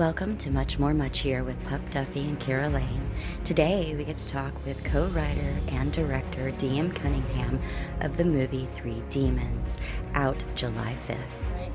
[0.00, 3.10] Welcome to Much More Muchier with Pup Duffy and Keira Lane.
[3.44, 6.90] Today we get to talk with co writer and director D.M.
[6.90, 7.60] Cunningham
[8.00, 9.76] of the movie Three Demons,
[10.14, 11.70] out July 5th.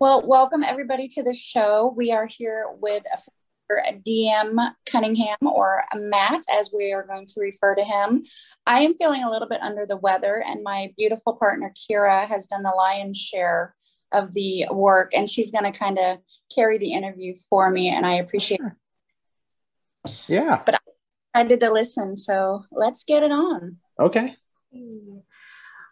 [0.00, 1.94] Well, welcome everybody to the show.
[1.96, 3.04] We are here with
[3.70, 8.24] DM Cunningham or Matt, as we are going to refer to him.
[8.66, 12.48] I am feeling a little bit under the weather, and my beautiful partner Keira has
[12.48, 13.76] done the lion's share
[14.14, 16.18] of the work, and she's going to kind of
[16.54, 18.60] carry the interview for me, and I appreciate.
[18.60, 20.16] It.
[20.28, 20.60] Yeah.
[20.64, 20.80] But
[21.34, 23.78] I did to listen, so let's get it on.
[23.98, 24.36] Okay.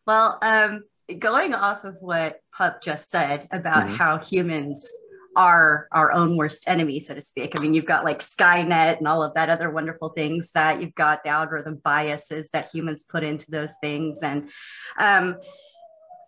[0.07, 0.85] Well, um,
[1.19, 3.97] going off of what Pup just said about mm-hmm.
[3.97, 4.89] how humans
[5.35, 7.55] are our own worst enemy, so to speak.
[7.57, 10.95] I mean, you've got like Skynet and all of that other wonderful things that you've
[10.95, 14.23] got the algorithm biases that humans put into those things.
[14.23, 14.51] And
[14.99, 15.37] um,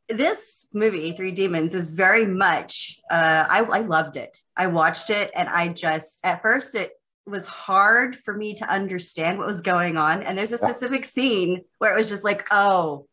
[0.08, 4.38] this movie three demons is very much uh, I, I loved it.
[4.56, 6.90] I watched it and i just at first it
[7.26, 10.22] was hard for me to understand what was going on.
[10.22, 13.06] And there's a specific scene where it was just like oh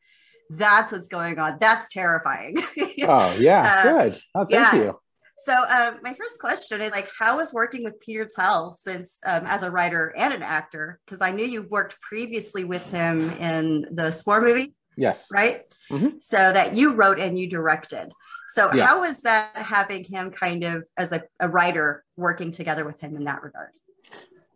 [0.50, 1.58] that's what's going on.
[1.60, 2.58] That's terrifying.
[3.04, 3.64] Oh yeah.
[3.66, 4.22] Uh, good.
[4.36, 4.76] Oh thank yeah.
[4.76, 5.00] you.
[5.38, 9.44] So uh, my first question is like how was working with peter tell since um,
[9.48, 11.00] as a writer and an actor?
[11.06, 15.30] Because i knew you worked previously with him in the spore movie Yes.
[15.34, 15.64] Right.
[15.90, 16.20] Mm-hmm.
[16.20, 18.12] So that you wrote and you directed.
[18.50, 18.86] So yeah.
[18.86, 23.16] how was that having him kind of as a, a writer working together with him
[23.16, 23.70] in that regard?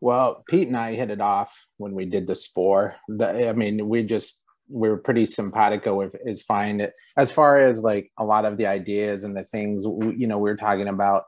[0.01, 2.95] Well, Pete and I hit it off when we did the spore.
[3.07, 6.85] The, I mean, we just we were pretty simpatico with is fine.
[7.15, 10.49] As far as like a lot of the ideas and the things, you know, we
[10.49, 11.23] were talking about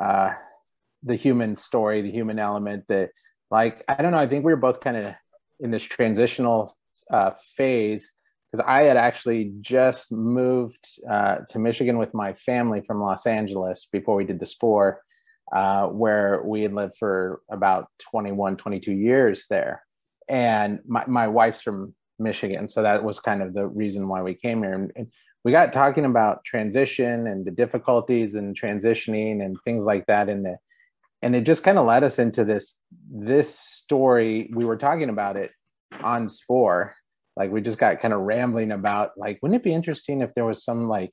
[0.00, 0.34] uh,
[1.02, 2.84] the human story, the human element.
[2.88, 3.10] That
[3.50, 4.18] like I don't know.
[4.18, 5.14] I think we were both kind of
[5.58, 6.72] in this transitional
[7.10, 8.12] uh, phase
[8.50, 13.88] because I had actually just moved uh, to Michigan with my family from Los Angeles
[13.92, 15.02] before we did the Spore,
[15.52, 19.82] uh, where we had lived for about 21, 22 years there.
[20.28, 22.68] And my, my wife's from Michigan.
[22.68, 24.72] So that was kind of the reason why we came here.
[24.72, 25.08] And, and
[25.44, 30.42] we got talking about transition and the difficulties and transitioning and things like that in
[30.42, 30.56] the
[31.20, 32.80] and it just kind of led us into this
[33.10, 35.50] this story we were talking about it
[36.02, 36.94] on spore
[37.38, 40.44] like we just got kind of rambling about like wouldn't it be interesting if there
[40.44, 41.12] was some like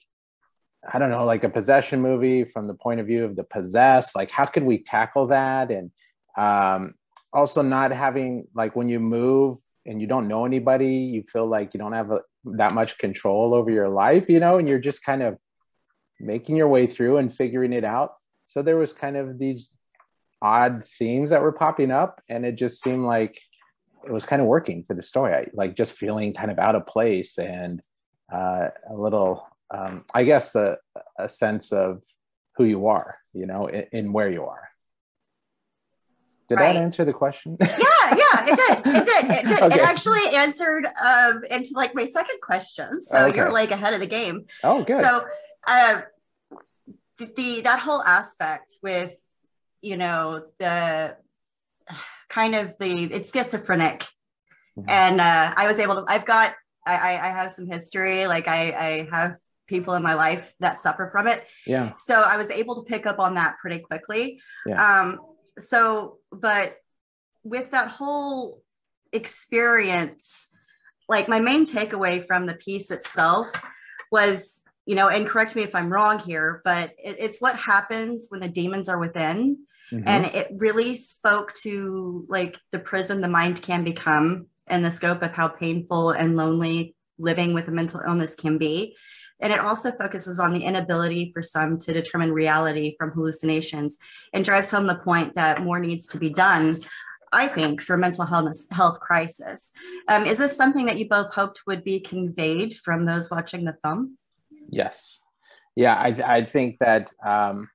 [0.91, 4.15] i don't know like a possession movie from the point of view of the possessed?
[4.15, 5.71] Like how could we tackle that?
[5.71, 5.91] And
[6.37, 6.95] um
[7.31, 11.73] also not having like when you move and you don't know anybody you feel like
[11.73, 15.03] you don't have a, that much control over your life you know and you're just
[15.03, 15.37] kind of
[16.19, 18.13] making your way through and figuring it out.
[18.45, 19.69] So there was kind of these
[20.41, 23.39] odd themes that were popping up and it just seemed like
[24.05, 25.33] it was kind of working for the story.
[25.33, 27.81] I like just feeling kind of out of place and
[28.31, 30.77] uh, a little, um, I guess, a,
[31.17, 32.01] a, sense of
[32.55, 34.69] who you are, you know, in, in where you are.
[36.47, 36.73] Did right.
[36.73, 37.57] that answer the question?
[37.59, 38.95] yeah, yeah, it did.
[38.95, 39.31] It did.
[39.31, 39.55] It did.
[39.65, 39.75] Okay.
[39.75, 43.01] It actually answered um, into like my second question.
[43.01, 43.37] So okay.
[43.37, 44.45] you're like ahead of the game.
[44.63, 45.01] Oh, good.
[45.01, 45.25] So
[45.65, 46.01] uh,
[47.17, 49.17] the, the that whole aspect with
[49.81, 51.15] you know the
[52.29, 54.03] kind of the it's schizophrenic.
[54.77, 54.89] Mm-hmm.
[54.89, 56.53] and uh, i was able to i've got
[56.85, 58.27] I, I have some history.
[58.27, 59.37] Like I, I have
[59.67, 61.45] people in my life that suffer from it.
[61.65, 61.93] Yeah.
[61.97, 64.39] So i was able to pick up on that pretty quickly.
[64.65, 65.01] Yeah.
[65.01, 65.19] um
[65.57, 66.75] so but
[67.43, 68.61] with that whole
[69.13, 70.49] experience
[71.07, 73.47] like my main takeaway from the piece itself
[74.11, 78.27] was you know and correct me if i'm wrong here but it, it's what happens
[78.29, 79.57] when the demons are within
[79.91, 80.07] Mm-hmm.
[80.07, 85.21] And it really spoke to like the prison the mind can become and the scope
[85.21, 88.95] of how painful and lonely living with a mental illness can be.
[89.41, 93.97] And it also focuses on the inability for some to determine reality from hallucinations
[94.33, 96.77] and drives home the point that more needs to be done,
[97.33, 99.71] I think, for mental health, health crisis.
[100.07, 103.77] Um, is this something that you both hoped would be conveyed from those watching the
[103.83, 104.17] film?
[104.69, 105.19] Yes.
[105.75, 107.69] Yeah, I, I think that um,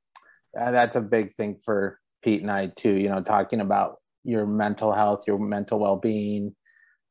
[0.55, 4.93] that's a big thing for Pete and I too, you know, talking about your mental
[4.93, 6.55] health, your mental well-being,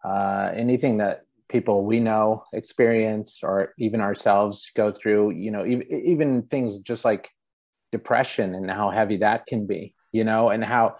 [0.04, 6.44] uh, anything that people we know experience or even ourselves go through, you know, even,
[6.44, 7.30] things just like
[7.92, 10.96] depression and how heavy that can be, you know, and how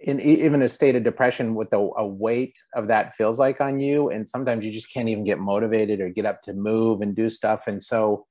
[0.00, 3.78] in even a state of depression with a, a weight of that feels like on
[3.78, 4.10] you.
[4.10, 7.30] And sometimes you just can't even get motivated or get up to move and do
[7.30, 7.68] stuff.
[7.68, 8.26] And so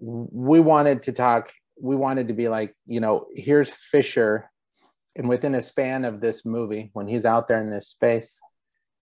[0.00, 4.50] we wanted to talk we wanted to be like, you know, here's Fisher,
[5.14, 8.40] and within a span of this movie, when he's out there in this space,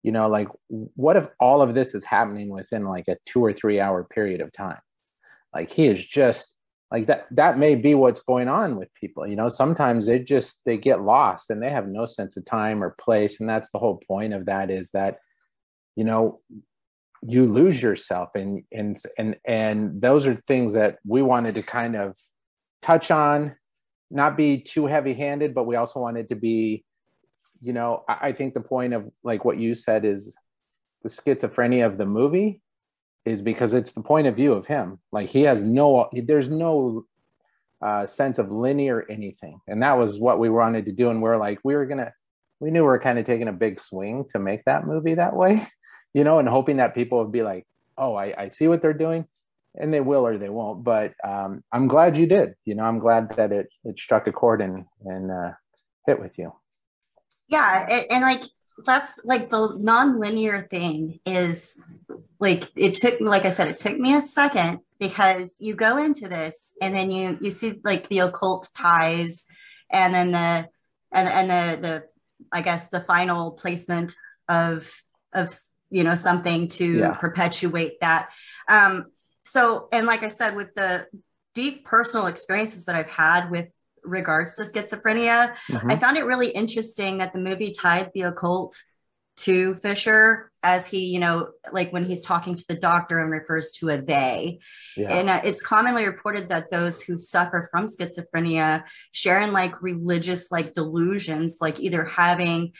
[0.03, 3.53] you know, like, what if all of this is happening within like a two or
[3.53, 4.79] three hour period of time?
[5.53, 6.53] Like, he is just
[6.93, 9.49] like that that may be what's going on with people you know?
[9.49, 13.39] Sometimes they just they get lost and they have no sense of time or place.
[13.39, 15.17] And that's the whole point of that is that
[15.95, 16.39] you know
[17.27, 21.95] you lose yourself and and and and those are things that we wanted to kind
[21.95, 22.17] of
[22.83, 23.55] touch on
[24.11, 26.83] not be too heavy handed but we also wanted to be
[27.61, 30.35] you know I, I think the point of like what you said is
[31.03, 32.61] the schizophrenia of the movie
[33.25, 34.99] is because it's the point of view of him.
[35.11, 37.05] Like he has no, there's no
[37.81, 41.09] uh, sense of linear anything, and that was what we wanted to do.
[41.09, 42.13] And we are like, we were gonna,
[42.59, 45.35] we knew we were kind of taking a big swing to make that movie that
[45.35, 45.65] way,
[46.13, 47.65] you know, and hoping that people would be like,
[47.97, 49.25] oh, I, I see what they're doing,
[49.75, 50.83] and they will or they won't.
[50.83, 52.55] But um, I'm glad you did.
[52.65, 55.51] You know, I'm glad that it it struck a chord and and uh,
[56.05, 56.53] hit with you.
[57.47, 58.41] Yeah, and, and like
[58.85, 61.81] that's like the non-linear thing is
[62.39, 66.27] like it took like i said it took me a second because you go into
[66.27, 69.45] this and then you you see like the occult ties
[69.91, 70.67] and then the
[71.11, 72.03] and and the the
[72.51, 74.13] i guess the final placement
[74.49, 74.91] of
[75.33, 75.53] of
[75.89, 77.13] you know something to yeah.
[77.13, 78.29] perpetuate that
[78.67, 79.05] um
[79.43, 81.05] so and like i said with the
[81.53, 83.71] deep personal experiences that i've had with
[84.03, 85.55] regards to schizophrenia.
[85.69, 85.91] Mm-hmm.
[85.91, 88.75] I found it really interesting that the movie tied the occult
[89.35, 93.71] to Fisher as he, you know, like when he's talking to the doctor and refers
[93.71, 94.59] to a they.
[94.95, 95.11] Yeah.
[95.11, 100.51] And uh, it's commonly reported that those who suffer from schizophrenia share in like religious
[100.51, 102.73] like delusions, like either having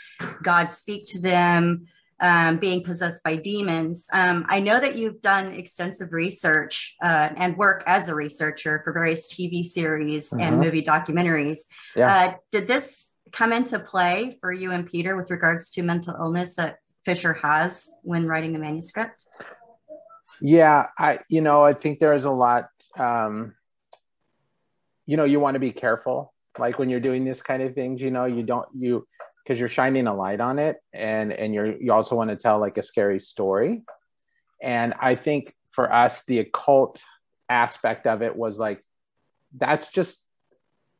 [0.43, 1.87] God speak to them,
[2.19, 4.07] um, being possessed by demons.
[4.13, 8.93] Um, I know that you've done extensive research uh, and work as a researcher for
[8.93, 10.41] various TV series mm-hmm.
[10.41, 11.61] and movie documentaries.
[11.95, 12.07] Yeah.
[12.09, 16.55] Uh, did this come into play for you and Peter with regards to mental illness
[16.55, 19.27] that Fisher has when writing the manuscript?
[20.41, 22.69] Yeah, I you know I think there's a lot.
[22.97, 23.55] Um,
[25.05, 28.01] you know, you want to be careful, like when you're doing this kind of things.
[28.01, 29.07] You know, you don't you
[29.43, 32.59] because you're shining a light on it and and you're you also want to tell
[32.59, 33.83] like a scary story.
[34.61, 37.01] And i think for us the occult
[37.49, 38.81] aspect of it was like
[39.57, 40.25] that's just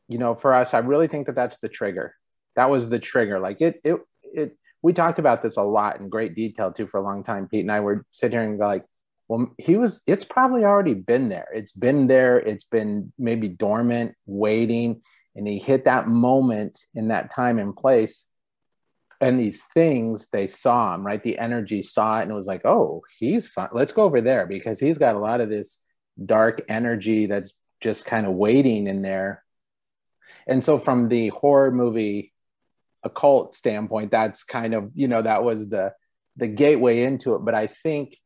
[0.10, 2.16] you know for us i really think that that's the trigger.
[2.56, 3.40] That was the trigger.
[3.40, 7.00] Like it it it we talked about this a lot in great detail too for
[7.00, 7.48] a long time.
[7.48, 8.86] Pete and i were sitting here and like
[9.28, 11.48] well he was it's probably already been there.
[11.54, 12.40] It's been there.
[12.40, 15.02] It's been maybe dormant waiting
[15.36, 18.28] and he hit that moment in that time and place
[19.24, 21.24] and these things they saw him right?
[21.24, 24.46] The energy saw it and it was like oh he's fun let's go over there
[24.46, 25.80] because he's got a lot of this
[26.24, 29.44] dark energy that's just kind of waiting in there.
[30.48, 32.34] And so from the horror movie
[33.04, 35.94] occult standpoint that's kind of you know that was the
[36.36, 37.40] the gateway into it.
[37.40, 38.18] But i think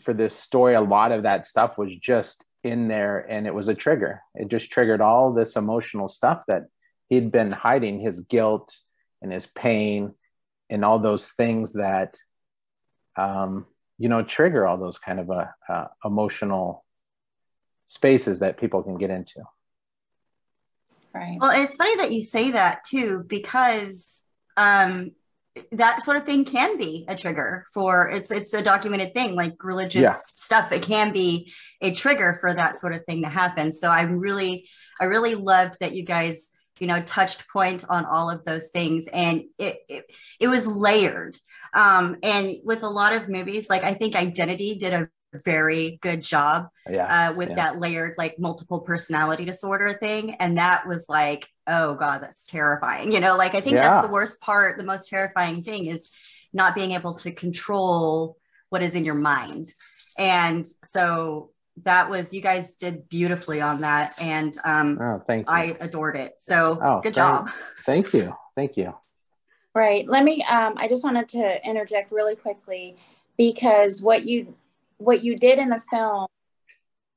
[0.00, 3.68] for this story a lot of that stuff was just in there and it was
[3.68, 4.22] a trigger.
[4.34, 6.64] It just triggered all this emotional stuff that
[7.08, 8.74] he'd been hiding his guilt
[9.22, 10.14] and his pain
[10.68, 12.16] and all those things that
[13.16, 13.66] um,
[13.98, 16.84] you know trigger all those kind of uh, uh, emotional
[17.86, 19.42] spaces that people can get into.
[21.12, 21.36] Right.
[21.40, 24.24] Well it's funny that you say that too because
[24.56, 25.10] um,
[25.72, 29.62] that sort of thing can be a trigger for it's it's a documented thing like
[29.64, 30.14] religious yeah.
[30.28, 31.52] stuff it can be
[31.82, 33.72] a trigger for that sort of thing to happen.
[33.72, 34.68] So i'm really
[35.00, 39.08] i really loved that you guys you know touched point on all of those things.
[39.12, 40.04] And it it,
[40.40, 41.38] it was layered.
[41.74, 45.08] Um, and with a lot of movies like i think identity did a
[45.44, 47.54] very good job yeah, uh, with yeah.
[47.54, 50.34] that layered like multiple personality disorder thing.
[50.40, 53.12] And that was like oh god that's terrifying.
[53.12, 53.82] You know like i think yeah.
[53.82, 56.10] that's the worst part the most terrifying thing is
[56.52, 58.36] not being able to control
[58.70, 59.72] what is in your mind.
[60.18, 61.50] And so
[61.84, 65.54] that was you guys did beautifully on that and um oh, thank you.
[65.54, 66.34] i adored it.
[66.38, 67.50] So oh, good job.
[67.84, 68.34] Thank you.
[68.56, 68.94] Thank you.
[69.74, 70.08] Right.
[70.08, 72.96] Let me um i just wanted to interject really quickly
[73.36, 74.54] because what you
[74.98, 76.26] what you did in the film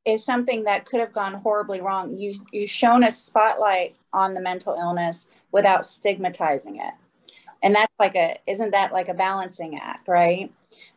[0.05, 2.15] is something that could have gone horribly wrong.
[2.15, 6.93] You you shown a spotlight on the mental illness without stigmatizing it.
[7.61, 10.51] And that's like a isn't that like a balancing act right?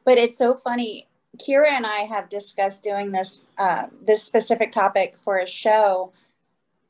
[0.05, 1.07] But it's so funny
[1.39, 6.13] Keira and I have discussed doing this uh, this specific topic for a show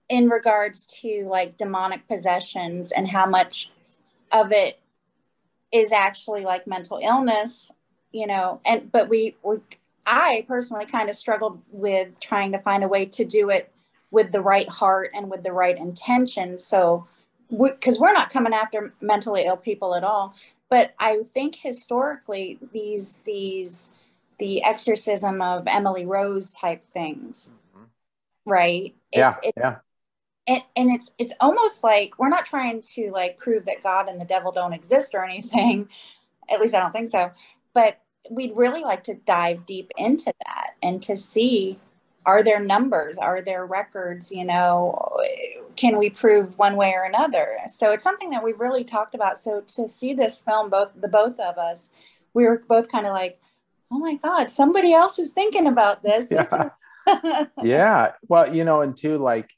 [0.08, 3.72] in regards to like demonic possessions and how much
[4.32, 4.78] of it
[5.72, 7.72] is actually like mental illness,
[8.12, 8.60] you know.
[8.64, 9.58] And but we, we
[10.06, 13.72] I personally kind of struggled with trying to find a way to do it
[14.10, 16.56] with the right heart and with the right intention.
[16.58, 17.06] So
[17.50, 20.34] because we, we're not coming after mentally ill people at all
[20.68, 23.90] but i think historically these these
[24.38, 27.52] the exorcism of Emily Rose type things.
[27.74, 27.84] Mm-hmm.
[28.50, 28.94] right?
[29.12, 29.76] It's, yeah, it's, yeah.
[30.48, 34.20] And, and it's it's almost like we're not trying to like prove that God and
[34.20, 35.88] the devil don't exist or anything.
[36.48, 37.32] At least I don't think so.
[37.74, 38.00] But
[38.30, 41.78] we'd really like to dive deep into that and to see
[42.24, 45.16] are there numbers are there records you know
[45.76, 49.38] can we prove one way or another so it's something that we've really talked about
[49.38, 51.90] so to see this film both the both of us
[52.34, 53.40] we were both kind of like
[53.90, 56.70] oh my god somebody else is thinking about this, this yeah.
[57.62, 59.48] yeah well you know and too like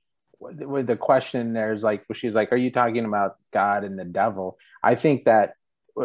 [0.41, 4.59] with the question there's like she's like are you talking about god and the devil?
[4.83, 5.55] I think that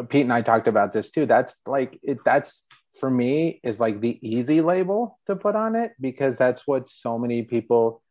[0.09, 1.25] pete and i talked about this too.
[1.25, 2.67] That's like it that's
[2.99, 7.17] for me is like the easy label to put on it because that's what so
[7.17, 8.01] many people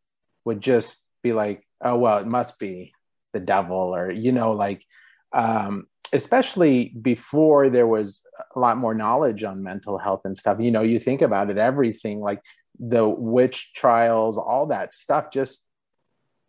[0.44, 2.92] would just be like oh well it must be
[3.32, 4.84] the devil or you know like
[5.32, 8.22] um especially before there was
[8.54, 11.58] a lot more knowledge on mental health and stuff you know you think about it
[11.58, 12.40] everything like
[12.78, 15.64] the witch trials all that stuff just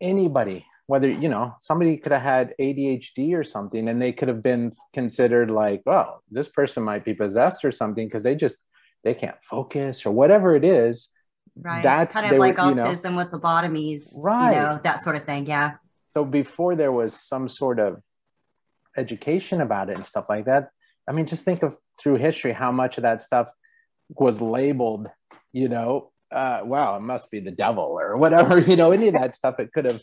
[0.02, 4.44] anybody whether you know somebody could have had ADHD or something and they could have
[4.44, 8.66] been considered like oh this person might be possessed or something because they just
[9.04, 11.10] they can't focus or whatever it is.
[11.56, 11.84] Right.
[11.84, 15.24] That's kind of like were, autism know, with lobotomies right you know that sort of
[15.24, 15.74] thing yeah.
[16.16, 18.02] So before there was some sort of
[18.98, 20.70] education about it and stuff like that
[21.08, 23.50] i mean just think of through history how much of that stuff
[24.10, 25.08] was labeled
[25.52, 29.14] you know uh, wow, it must be the devil or whatever, you know, any of
[29.14, 29.60] that stuff.
[29.60, 30.02] It could have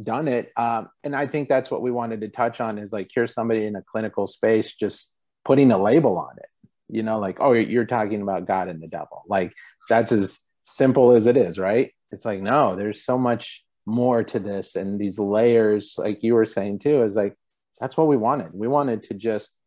[0.00, 0.52] done it.
[0.56, 3.66] Um, and I think that's what we wanted to touch on is like, here's somebody
[3.66, 6.48] in a clinical space just putting a label on it,
[6.88, 9.22] you know, like, oh, you're talking about God and the devil.
[9.28, 9.52] Like,
[9.88, 11.92] that's as simple as it is, right?
[12.10, 14.76] It's like, no, there's so much more to this.
[14.76, 17.36] And these layers, like you were saying too, is like,
[17.84, 18.48] that's what we wanted.
[18.54, 19.58] We wanted to just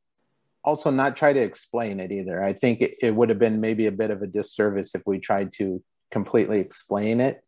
[0.63, 2.43] also not try to explain it either.
[2.43, 5.19] I think it, it would have been maybe a bit of a disservice if we
[5.19, 7.43] tried to completely explain it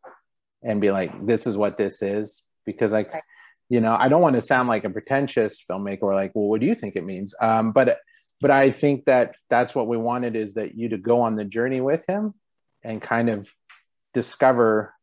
[0.62, 3.24] and be like, this is what this is because like right.
[3.70, 6.60] you know i don't want to sound like a pretentious filmmaker or like well what
[6.60, 7.98] do you think it means um, but
[8.42, 11.46] but i think that that's what we wanted is that you to go on the
[11.46, 12.34] journey with him
[12.84, 13.50] and kind of
[14.14, 14.94] discover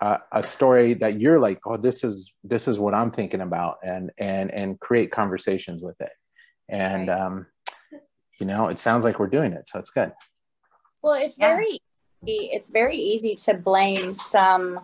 [0.00, 3.78] uh, a story that you're like oh this is this is what i'm thinking about
[3.84, 6.12] and and and create conversations with it
[6.68, 7.20] and right.
[7.20, 7.46] um
[8.40, 10.12] you know it sounds like we're doing it so it's good
[11.02, 11.54] well it's yeah.
[11.54, 11.78] very
[12.26, 14.80] it's very easy to blame some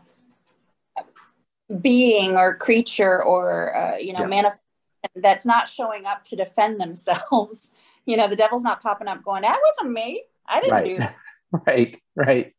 [1.81, 4.27] being or creature or uh, you know yeah.
[4.27, 4.61] manifest
[5.17, 7.73] that's not showing up to defend themselves
[8.07, 10.85] you know the devil's not popping up going that wasn't me i didn't right.
[10.85, 11.17] do that
[11.67, 12.55] right right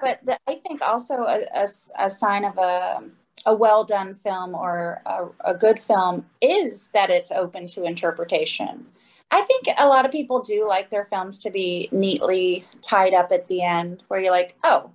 [0.00, 1.66] but the, i think also a, a,
[1.98, 3.02] a, sign of a,
[3.46, 8.86] a well done film or a, a good film is that it's open to interpretation
[9.30, 13.32] i think a lot of people do like their films to be neatly tied up
[13.32, 14.90] at the end where you're like oh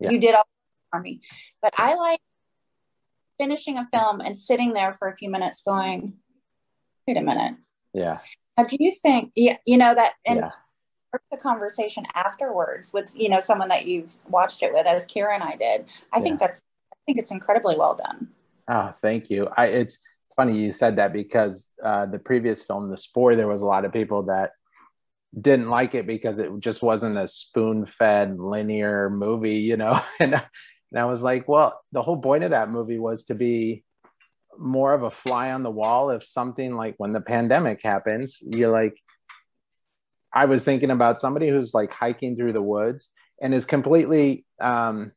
[0.00, 0.10] yeah.
[0.10, 0.46] you did all
[0.90, 1.20] for me
[1.62, 2.20] but i like
[3.38, 6.14] finishing a film and sitting there for a few minutes going,
[7.06, 7.56] wait a minute.
[7.92, 8.18] Yeah.
[8.56, 10.50] Now, do you think, yeah, you know, that, and yeah.
[11.30, 15.42] The conversation afterwards with, you know, someone that you've watched it with, as Keira and
[15.42, 16.20] I did, I yeah.
[16.20, 18.28] think that's, I think it's incredibly well done.
[18.68, 19.48] Oh, thank you.
[19.56, 19.98] I, it's
[20.36, 23.84] funny you said that because uh, the previous film, The Spore, there was a lot
[23.84, 24.52] of people that
[25.38, 30.34] didn't like it because it just wasn't a spoon fed linear movie, you know, and
[30.94, 33.82] and I was like, well, the whole point of that movie was to be
[34.56, 38.70] more of a fly on the wall if something like when the pandemic happens, you're
[38.70, 38.96] like,
[40.34, 43.10] I was thinking about somebody who's like hiking through the woods
[43.40, 45.12] and is completely, um,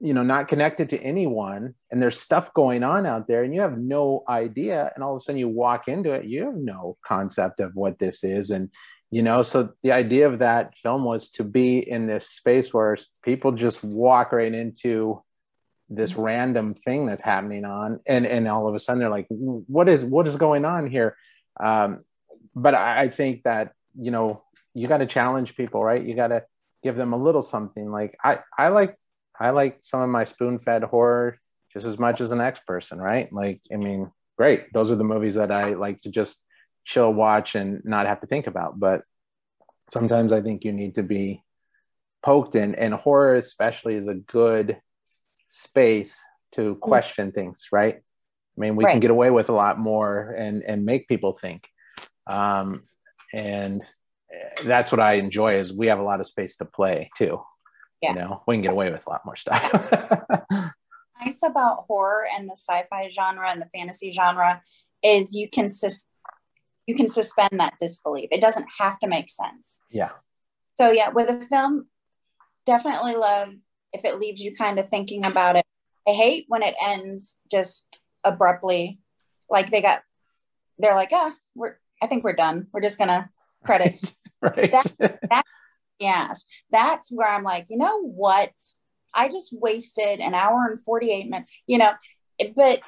[0.00, 3.60] you know, not connected to anyone, and there's stuff going on out there, and you
[3.60, 4.90] have no idea.
[4.94, 7.98] And all of a sudden, you walk into it, you have no concept of what
[7.98, 8.70] this is, and
[9.10, 12.96] you know so the idea of that film was to be in this space where
[13.22, 15.22] people just walk right into
[15.88, 19.88] this random thing that's happening on and and all of a sudden they're like what
[19.88, 21.16] is what is going on here
[21.60, 22.04] um,
[22.54, 24.42] but I, I think that you know
[24.74, 26.04] you got to challenge people right?
[26.04, 26.44] You got to
[26.82, 27.90] give them a little something.
[27.90, 28.96] Like i i like
[29.40, 31.38] i like some of my spoon-fed horror
[31.72, 33.32] just as much as the next person right?
[33.32, 34.72] Like i mean great.
[34.72, 36.44] Those are the movies that i like to just
[36.84, 38.78] chill watch and not have to think about.
[38.78, 39.02] But
[39.90, 41.42] sometimes i think you need to be
[42.22, 44.78] poked in and horror especially is a good
[45.48, 46.18] space
[46.52, 46.80] to mm.
[46.80, 47.96] question things right?
[47.96, 48.92] I mean we right.
[48.92, 51.68] can get away with a lot more and and make people think.
[52.26, 52.82] Um
[53.32, 53.82] and
[54.64, 57.40] that's what i enjoy is we have a lot of space to play too
[58.02, 58.12] yeah.
[58.12, 59.92] you know we can get away with a lot more stuff
[61.24, 64.62] nice about horror and the sci-fi genre and the fantasy genre
[65.02, 66.06] is you can sus-
[66.88, 68.28] you can suspend that disbelief.
[68.32, 69.80] It doesn't have to make sense.
[69.90, 70.10] Yeah.
[70.76, 71.86] So yeah, with a film,
[72.64, 73.50] definitely love
[73.92, 75.66] if it leaves you kind of thinking about it.
[76.08, 77.84] I hate when it ends just
[78.24, 79.00] abruptly,
[79.50, 80.00] like they got,
[80.78, 81.47] they're like, ah, we're,
[82.02, 82.68] I think we're done.
[82.72, 83.30] We're just gonna
[83.64, 84.16] credits.
[84.40, 84.70] right.
[84.70, 85.44] That, that,
[85.98, 88.52] yes, that's where I'm like, you know what?
[89.14, 91.92] I just wasted an hour and 48 minutes, you know,
[92.54, 92.80] but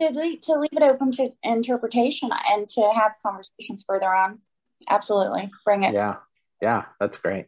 [0.00, 4.40] to leave, to leave it open to interpretation and to have conversations further on.
[4.88, 5.50] Absolutely.
[5.64, 5.94] Bring it.
[5.94, 6.16] Yeah.
[6.60, 6.84] Yeah.
[7.00, 7.46] That's great.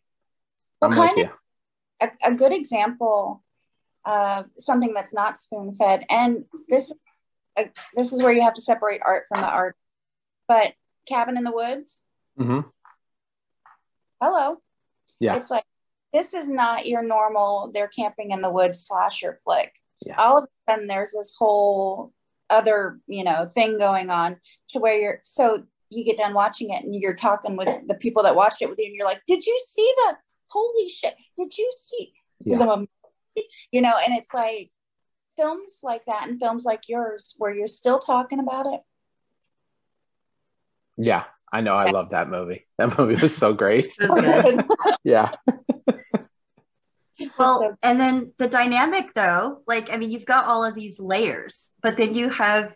[0.81, 1.31] Well, I'm kind of
[2.01, 3.43] a, a, good example
[4.05, 6.05] of something that's not spoon fed.
[6.11, 6.95] And this,
[7.57, 9.77] uh, this is where you have to separate art from the art.
[10.47, 10.75] But
[11.07, 12.05] Cabin in the Woods.
[12.39, 12.61] Mm-hmm.
[14.23, 14.59] Hello.
[15.21, 15.37] Yeah.
[15.37, 15.65] It's like,
[16.13, 19.73] this is not your normal, they're camping in the woods slasher flick.
[20.01, 20.15] Yeah.
[20.17, 22.13] All of a sudden, there's this whole
[22.51, 24.37] other, you know, thing going on
[24.69, 28.23] to where you're, so you get done watching it and you're talking with the people
[28.23, 30.17] that watched it with you and you're like, did you see the
[30.49, 31.15] Holy shit.
[31.37, 32.13] Did you see?
[32.45, 32.77] Yeah.
[33.73, 34.71] You know, and it's like
[35.37, 38.81] films like that and films like yours where you're still talking about it.
[40.97, 41.75] Yeah, I know.
[41.75, 42.67] I love that movie.
[42.79, 43.95] That movie was so great.
[45.05, 45.31] yeah.
[47.39, 51.73] well, and then the dynamic though, like, I mean, you've got all of these layers,
[51.81, 52.75] but then you have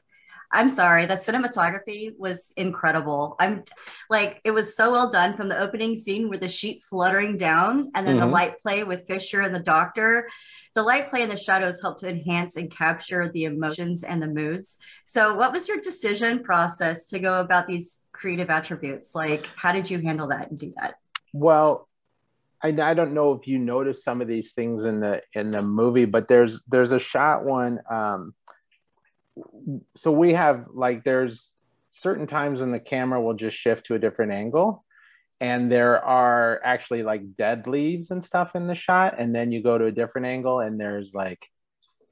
[0.50, 3.36] I'm sorry, the cinematography was incredible.
[3.38, 3.64] I'm
[4.08, 7.90] like, it was so well done from the opening scene with the sheet fluttering down
[7.94, 8.26] and then mm-hmm.
[8.26, 10.26] the light play with Fisher and the doctor.
[10.74, 14.30] The light play and the shadows help to enhance and capture the emotions and the
[14.30, 14.78] moods.
[15.04, 19.14] So, what was your decision process to go about these creative attributes?
[19.14, 20.96] Like, how did you handle that and do that?
[21.32, 21.88] Well,
[22.62, 25.62] I, I don't know if you noticed some of these things in the in the
[25.62, 28.34] movie, but there's there's a shot one um,
[29.96, 31.52] so we have like there's
[31.90, 34.84] certain times when the camera will just shift to a different angle
[35.40, 39.62] and there are actually like dead leaves and stuff in the shot and then you
[39.62, 41.48] go to a different angle and there's like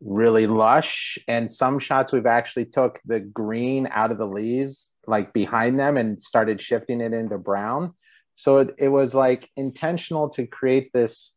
[0.00, 5.32] really lush and some shots we've actually took the green out of the leaves like
[5.32, 7.94] behind them and started shifting it into brown
[8.34, 11.34] so it, it was like intentional to create this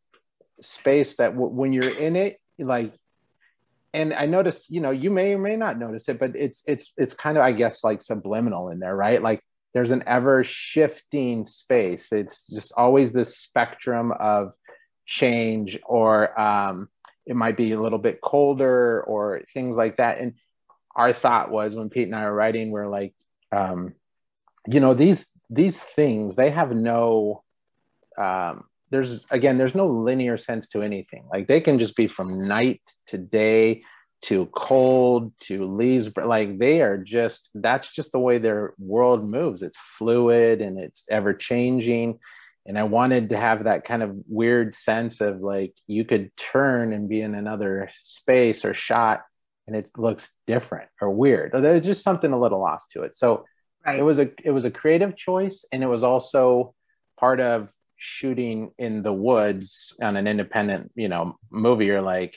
[0.61, 2.93] space that w- when you're in it like
[3.93, 6.93] and I noticed, you know, you may or may not notice it, but it's it's
[6.97, 9.21] it's kind of, I guess, like subliminal in there, right?
[9.21, 9.41] Like
[9.73, 12.11] there's an ever shifting space.
[12.11, 14.53] It's just always this spectrum of
[15.05, 16.89] change, or um,
[17.29, 20.19] it might be a little bit colder, or things like that.
[20.19, 20.33] And
[20.95, 23.13] our thought was when Pete and I were writing, we're like,
[23.51, 23.93] um,
[24.67, 27.43] you know, these these things they have no
[28.17, 31.27] um, there's again there's no linear sense to anything.
[31.31, 33.83] Like they can just be from night to day
[34.21, 39.23] to cold to leaves but like they are just that's just the way their world
[39.23, 39.61] moves.
[39.61, 42.19] It's fluid and it's ever changing
[42.65, 46.93] and i wanted to have that kind of weird sense of like you could turn
[46.93, 49.21] and be in another space or shot
[49.67, 53.45] and it looks different or weird there's just something a little off to it so
[53.85, 53.99] right.
[53.99, 56.73] it was a it was a creative choice and it was also
[57.17, 57.69] part of
[57.99, 62.35] shooting in the woods on an independent, you know, movie, you're like,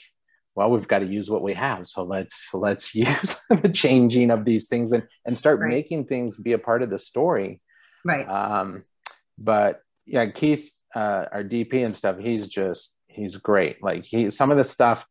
[0.55, 1.87] well, we've got to use what we have.
[1.87, 5.69] So let's let's use the changing of these things and and start right.
[5.69, 7.61] making things be a part of the story.
[8.05, 8.27] Right.
[8.27, 8.83] Um,
[9.39, 13.83] but yeah, Keith, uh, our DP and stuff, he's just he's great.
[13.83, 15.05] Like he some of the stuff,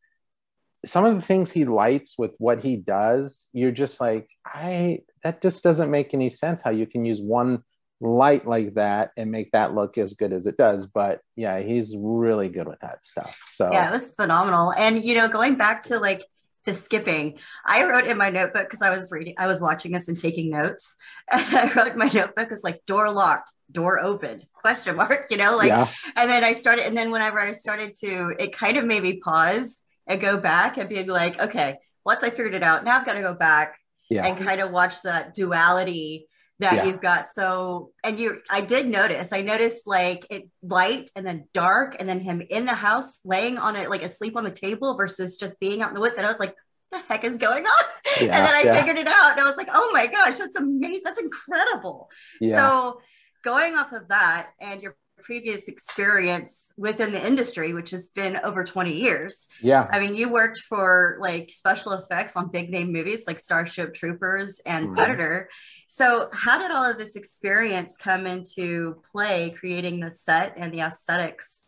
[0.84, 5.40] some of the things he lights with what he does, you're just like, I that
[5.40, 7.62] just doesn't make any sense how you can use one
[8.02, 10.86] light like that and make that look as good as it does.
[10.86, 13.36] But yeah, he's really good with that stuff.
[13.50, 14.72] So yeah, it was phenomenal.
[14.72, 16.24] And you know, going back to like
[16.64, 20.08] the skipping, I wrote in my notebook because I was reading, I was watching this
[20.08, 20.96] and taking notes.
[21.30, 25.36] And I wrote in my notebook was like door locked, door opened, question mark, you
[25.36, 25.88] know, like yeah.
[26.16, 29.18] and then I started, and then whenever I started to, it kind of made me
[29.18, 33.06] pause and go back and be like, okay, once I figured it out, now I've
[33.06, 33.78] got to go back
[34.10, 34.26] yeah.
[34.26, 36.26] and kind of watch that duality
[36.58, 36.84] that yeah.
[36.84, 41.48] you've got so and you i did notice i noticed like it light and then
[41.52, 44.96] dark and then him in the house laying on it like asleep on the table
[44.96, 46.54] versus just being out in the woods and i was like
[46.92, 47.84] the heck is going on
[48.20, 50.56] yeah, and then i figured it out and i was like oh my gosh that's
[50.56, 52.08] amazing that's incredible
[52.44, 53.00] so
[53.42, 58.64] going off of that and your previous experience within the industry, which has been over
[58.64, 59.46] 20 years.
[59.60, 59.88] Yeah.
[59.90, 64.60] I mean, you worked for like special effects on big name movies like Starship Troopers
[64.66, 64.96] and mm-hmm.
[64.96, 65.48] Predator.
[65.88, 70.80] So, how did all of this experience come into play creating the set and the
[70.80, 71.64] aesthetics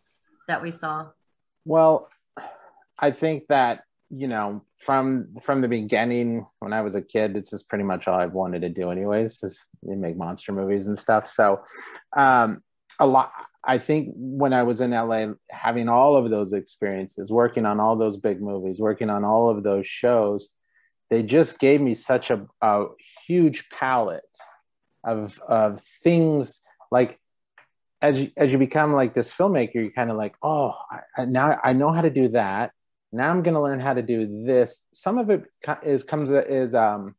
[0.47, 1.09] that we saw?
[1.63, 2.09] Well,
[2.99, 3.83] I think that
[4.15, 8.07] you know from from the beginning when i was a kid this is pretty much
[8.07, 11.61] all i've wanted to do anyways is make monster movies and stuff so
[12.15, 12.61] um
[12.99, 13.31] a lot
[13.67, 17.95] I think when I was in LA, having all of those experiences, working on all
[17.95, 20.49] those big movies, working on all of those shows,
[21.09, 22.85] they just gave me such a, a
[23.25, 24.23] huge palette
[25.03, 27.19] of of things like
[28.01, 30.73] as you, as you become like this filmmaker, you're kind of like, oh,
[31.17, 32.71] I, now I know how to do that.
[33.15, 34.83] Now I'm going to learn how to do this.
[34.93, 35.45] Some of it
[35.83, 37.15] is comes is um,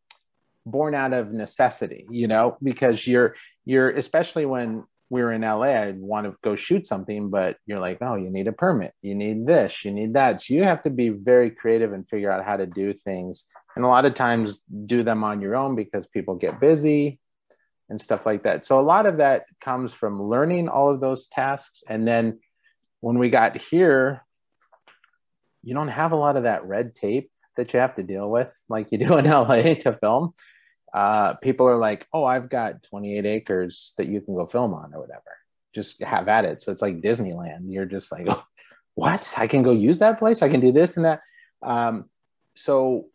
[0.66, 5.82] born out of necessity, you know, because you're you're especially when we were in LA,
[5.82, 9.14] I'd want to go shoot something, but you're like, oh, you need a permit, you
[9.14, 10.40] need this, you need that.
[10.40, 13.44] So you have to be very creative and figure out how to do things.
[13.76, 17.20] And a lot of times do them on your own because people get busy
[17.88, 18.66] and stuff like that.
[18.66, 21.84] So a lot of that comes from learning all of those tasks.
[21.88, 22.40] And then
[23.00, 24.25] when we got here,
[25.66, 28.56] you don't have a lot of that red tape that you have to deal with
[28.68, 30.32] like you do in LA to film
[30.96, 34.94] uh, people are like, oh, I've got 28 acres that you can go film on
[34.94, 35.20] or whatever.
[35.74, 36.62] Just have at it.
[36.62, 37.64] So it's like Disneyland.
[37.70, 38.42] You're just like, oh,
[38.94, 39.34] what?
[39.36, 40.40] I can go use that place.
[40.40, 41.20] I can do this and that.
[41.62, 42.06] Um,
[42.54, 43.08] so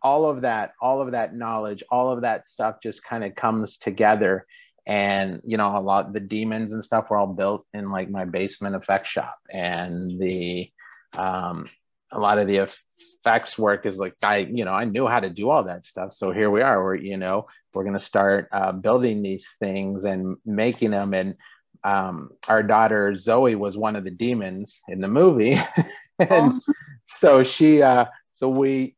[0.00, 3.78] all of that, all of that knowledge, all of that stuff just kind of comes
[3.78, 4.46] together.
[4.86, 8.26] And you know, a lot the demons and stuff were all built in like my
[8.26, 10.70] basement effect shop, and the
[11.16, 11.66] um,
[12.14, 15.28] a lot of the effects work is like I, you know, I knew how to
[15.28, 16.12] do all that stuff.
[16.12, 16.82] So here we are.
[16.82, 21.12] We're, you know, we're going to start uh, building these things and making them.
[21.12, 21.34] And
[21.82, 25.52] um, our daughter Zoe was one of the demons in the movie,
[26.18, 26.60] and oh.
[27.06, 28.96] so she, uh, so we,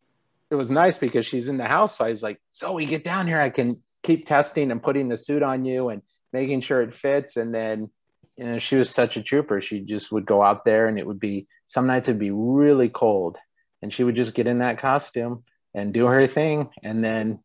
[0.51, 1.99] it was nice because she's in the house.
[1.99, 3.41] So I was like, Zoe, get down here.
[3.41, 3.75] I can
[4.05, 6.03] keep testing and putting the suit on you and
[6.33, 7.37] making sure it fits.
[7.37, 7.91] And then
[8.37, 9.61] you know, she was such a trooper.
[9.61, 12.89] She just would go out there and it would be some nights it'd be really
[12.89, 13.39] cold
[13.83, 15.45] and she would just get in that costume
[15.75, 16.71] and do her thing.
[16.83, 17.41] And then,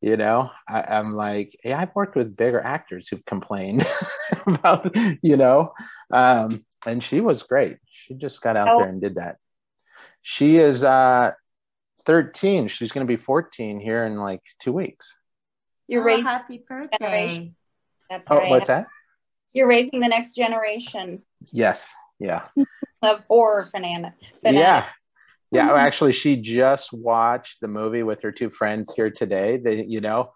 [0.00, 3.86] you know, I, am like, hey, I've worked with bigger actors who've complained
[4.46, 5.72] about, you know,
[6.12, 7.78] um, and she was great.
[7.90, 8.78] She just got out oh.
[8.78, 9.36] there and did that.
[10.22, 11.32] She is uh,
[12.06, 12.68] 13.
[12.68, 15.16] She's going to be 14 here in like two weeks.
[15.86, 17.52] You're oh, raising happy birthday.
[18.10, 18.50] That's oh, right.
[18.50, 18.86] What's that?
[19.54, 21.22] You're raising the next generation.
[21.52, 21.90] Yes.
[22.18, 22.46] Yeah.
[23.02, 24.12] of horror fanatic.
[24.42, 24.86] Yeah.
[25.50, 25.72] Yeah.
[25.74, 29.56] Actually, she just watched the movie with her two friends here today.
[29.56, 30.32] They, you know,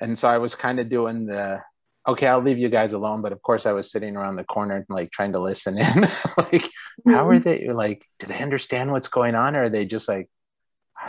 [0.00, 1.60] and so I was kind of doing the
[2.06, 3.22] okay, I'll leave you guys alone.
[3.22, 6.02] But of course, I was sitting around the corner, and like trying to listen in.
[6.36, 6.68] like,
[7.06, 7.48] how are mm-hmm.
[7.48, 7.68] they?
[7.70, 10.28] Like, do they understand what's going on, or are they just like,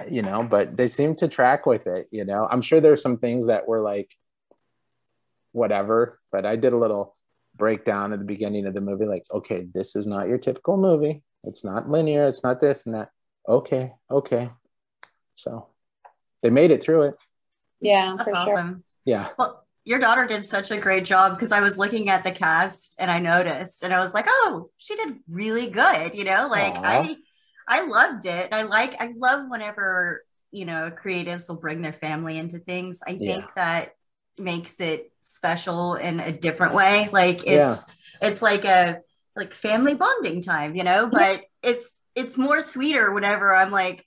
[0.10, 0.44] you know?
[0.44, 2.08] But they seem to track with it.
[2.12, 4.10] You know, I'm sure there's some things that were like,
[5.52, 6.20] whatever.
[6.32, 7.16] But I did a little
[7.58, 11.24] breakdown at the beginning of the movie like okay this is not your typical movie.
[11.44, 12.28] It's not linear.
[12.28, 13.10] It's not this and that.
[13.48, 14.50] Okay okay.
[15.36, 15.68] So
[16.42, 17.16] they made it through it.
[17.80, 18.84] Yeah that's awesome sure.
[19.06, 19.30] yeah.
[19.38, 22.96] Well your daughter did such a great job because i was looking at the cast
[22.98, 26.48] and i noticed and i was like oh she did really good you know?
[26.50, 26.82] Like Aww.
[26.84, 27.16] i
[27.68, 28.50] i loved it.
[28.52, 33.02] I like i love whenever you know creatives will bring their family into things.
[33.06, 33.34] I yeah.
[33.34, 33.96] think that
[34.38, 37.10] makes it special in a different way.
[37.12, 37.78] Like it's yeah.
[38.22, 39.02] it's like a
[39.36, 44.06] like family bonding time, you know, but it's it's more sweeter whenever I'm like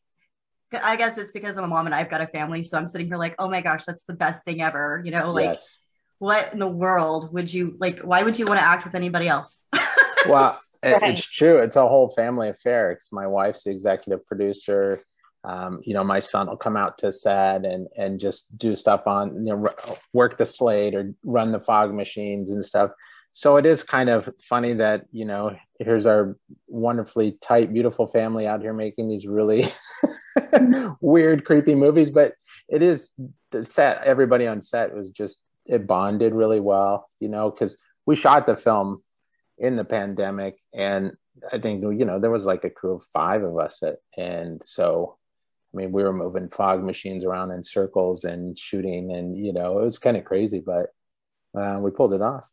[0.73, 2.63] I guess it's because I'm a mom and I've got a family.
[2.63, 5.01] So I'm sitting here like, oh my gosh, that's the best thing ever.
[5.05, 5.81] You know, like yes.
[6.19, 8.01] what in the world would you like?
[8.01, 9.65] Why would you want to act with anybody else?
[10.29, 11.03] well, right.
[11.03, 11.59] it's true.
[11.59, 12.91] It's a whole family affair.
[12.91, 15.03] Because my wife's the executive producer
[15.45, 19.07] um, you know, my son will come out to set and and just do stuff
[19.07, 19.69] on, you know,
[20.13, 22.91] work the slate or run the fog machines and stuff.
[23.33, 28.47] So it is kind of funny that you know here's our wonderfully tight, beautiful family
[28.47, 29.67] out here making these really
[31.01, 32.11] weird, creepy movies.
[32.11, 32.35] But
[32.69, 33.11] it is
[33.53, 34.03] the set.
[34.03, 38.57] Everybody on set was just it bonded really well, you know, because we shot the
[38.57, 39.03] film
[39.59, 41.13] in the pandemic and
[41.53, 44.63] I think you know there was like a crew of five of us, at, and
[44.65, 45.17] so
[45.73, 49.79] I mean, we were moving fog machines around in circles and shooting, and you know,
[49.79, 50.87] it was kind of crazy, but
[51.59, 52.49] uh, we pulled it off.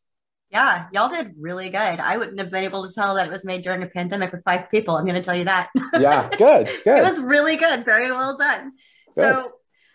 [0.51, 1.99] Yeah, y'all did really good.
[1.99, 4.43] I wouldn't have been able to tell that it was made during a pandemic with
[4.43, 4.95] five people.
[4.95, 5.69] I'm going to tell you that.
[5.99, 6.99] Yeah, good, good.
[6.99, 7.85] it was really good.
[7.85, 8.73] Very well done.
[9.15, 9.21] Good.
[9.21, 9.51] So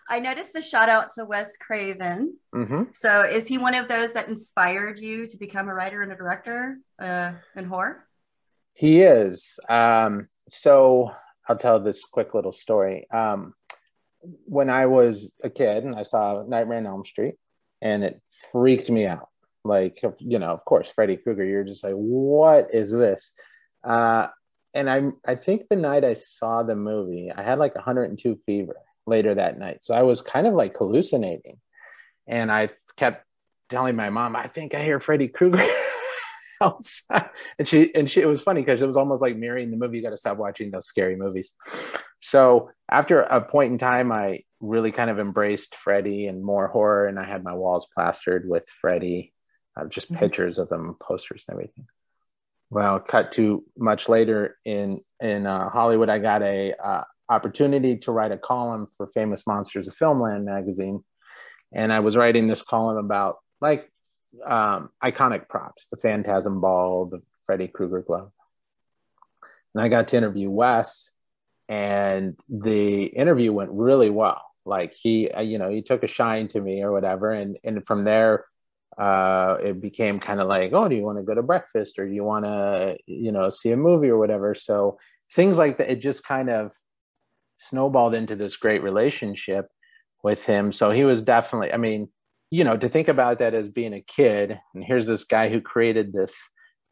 [0.08, 2.36] I noticed the shout out to Wes Craven.
[2.54, 2.84] Mm-hmm.
[2.92, 6.16] So is he one of those that inspired you to become a writer and a
[6.16, 8.06] director uh, in horror?
[8.72, 9.58] He is.
[9.68, 11.12] Um, so
[11.50, 13.08] I'll tell this quick little story.
[13.10, 13.54] Um,
[14.44, 17.34] when I was a kid and I saw Nightmare on Elm Street,
[17.82, 19.28] and it freaked me out.
[19.64, 21.44] Like, you know, of course, Freddy Krueger.
[21.44, 23.32] You're just like, what is this?
[23.82, 24.28] Uh,
[24.74, 28.76] and I, I think the night I saw the movie, I had like 102 fever
[29.08, 29.84] later that night.
[29.84, 31.58] So I was kind of like hallucinating,
[32.28, 33.26] and I kept
[33.70, 35.66] telling my mom, I think I hear Freddy Krueger.
[36.64, 37.02] else.
[37.58, 39.98] and she and she it was funny because it was almost like mirroring the movie.
[39.98, 41.52] You got to stop watching those scary movies.
[42.20, 47.06] So after a point in time, I really kind of embraced Freddy and more horror,
[47.06, 49.32] and I had my walls plastered with Freddy,
[49.78, 50.18] uh, just mm-hmm.
[50.18, 51.86] pictures of them, posters, and everything.
[52.68, 58.12] Well, cut to much later in in uh, Hollywood, I got a uh, opportunity to
[58.12, 61.02] write a column for Famous Monsters of Filmland magazine,
[61.72, 63.90] and I was writing this column about like
[64.44, 68.30] um, iconic props, the Phantasm ball, the Freddy Krueger glove,
[69.74, 71.10] and I got to interview Wes,
[71.68, 74.42] and the interview went really well.
[74.64, 77.86] Like he, uh, you know, he took a shine to me or whatever, and and
[77.86, 78.44] from there
[78.98, 82.06] uh, it became kind of like, oh, do you want to go to breakfast or
[82.06, 84.54] do you want to, you know, see a movie or whatever?
[84.54, 84.98] So
[85.34, 86.72] things like that, it just kind of
[87.56, 89.68] snowballed into this great relationship
[90.22, 90.72] with him.
[90.72, 92.08] So he was definitely, I mean,
[92.50, 95.60] you know, to think about that as being a kid, and here's this guy who
[95.60, 96.34] created this,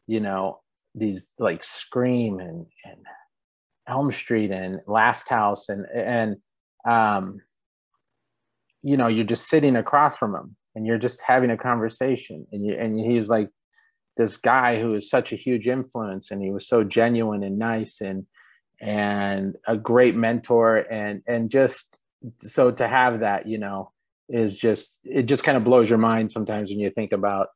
[0.07, 0.61] you know,
[0.95, 3.05] these like Scream and, and
[3.87, 6.37] Elm Street and Last House and and
[6.87, 7.41] um,
[8.81, 12.65] you know, you're just sitting across from him and you're just having a conversation and
[12.65, 13.49] you and he's like
[14.17, 18.01] this guy who is such a huge influence and he was so genuine and nice
[18.01, 18.25] and
[18.81, 21.99] and a great mentor and and just
[22.39, 23.91] so to have that you know
[24.29, 27.47] is just it just kind of blows your mind sometimes when you think about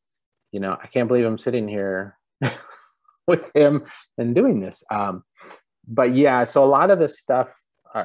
[0.51, 2.17] you know i can't believe i'm sitting here
[3.27, 3.83] with him
[4.17, 5.23] and doing this um
[5.87, 7.53] but yeah so a lot of the stuff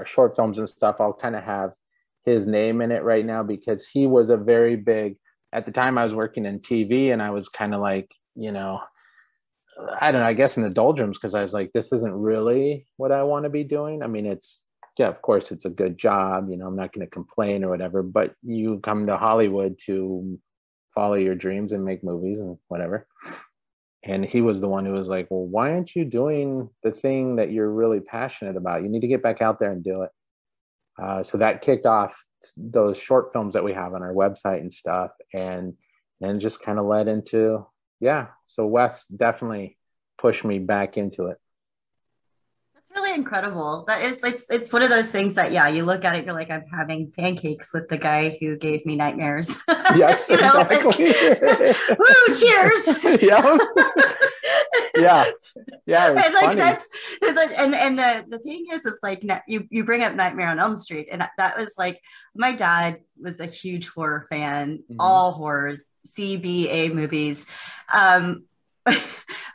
[0.04, 1.72] short films and stuff i'll kind of have
[2.24, 5.16] his name in it right now because he was a very big
[5.52, 8.52] at the time I was working in TV and I was kind of like, you
[8.52, 8.80] know,
[10.00, 12.86] I don't know, I guess in the doldrums because I was like, this isn't really
[12.96, 14.02] what I want to be doing.
[14.02, 14.64] I mean, it's
[14.98, 17.70] yeah, of course it's a good job, you know, I'm not going to complain or
[17.70, 20.38] whatever, but you come to Hollywood to
[20.94, 23.06] follow your dreams and make movies and whatever.
[24.04, 27.36] And he was the one who was like, well, why aren't you doing the thing
[27.36, 28.82] that you're really passionate about?
[28.82, 30.10] You need to get back out there and do it.
[31.00, 32.24] Uh, so that kicked off
[32.56, 35.74] those short films that we have on our website and stuff, and
[36.20, 37.64] then just kind of led into
[38.00, 38.28] yeah.
[38.46, 39.76] So Wes definitely
[40.18, 41.38] pushed me back into it.
[43.18, 43.84] Incredible.
[43.88, 46.34] That is it's it's one of those things that yeah, you look at it, you're
[46.34, 49.60] like, I'm having pancakes with the guy who gave me nightmares.
[49.96, 50.76] Yes, exactly.
[51.98, 53.04] Woo, cheers.
[53.22, 53.56] yeah.
[54.94, 55.24] yeah
[55.86, 56.56] yeah and like funny.
[56.56, 56.90] that's
[57.58, 60.76] and and the the thing is it's like you you bring up nightmare on elm
[60.76, 62.00] street and that was like
[62.34, 64.96] my dad was a huge horror fan mm-hmm.
[65.00, 67.46] all horrors cba movies
[67.94, 68.44] um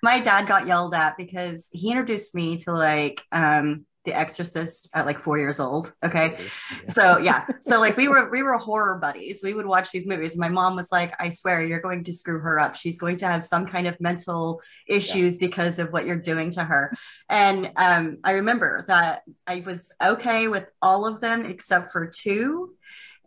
[0.03, 5.05] my dad got yelled at because he introduced me to like um the Exorcist at
[5.05, 5.93] like four years old.
[6.03, 6.37] Okay.
[6.37, 6.89] Yeah.
[6.89, 7.45] So yeah.
[7.61, 9.39] So like we were we were horror buddies.
[9.41, 10.37] We would watch these movies.
[10.37, 12.75] My mom was like, I swear you're going to screw her up.
[12.75, 15.47] She's going to have some kind of mental issues yeah.
[15.47, 16.93] because of what you're doing to her.
[17.29, 22.73] And um, I remember that I was okay with all of them except for two.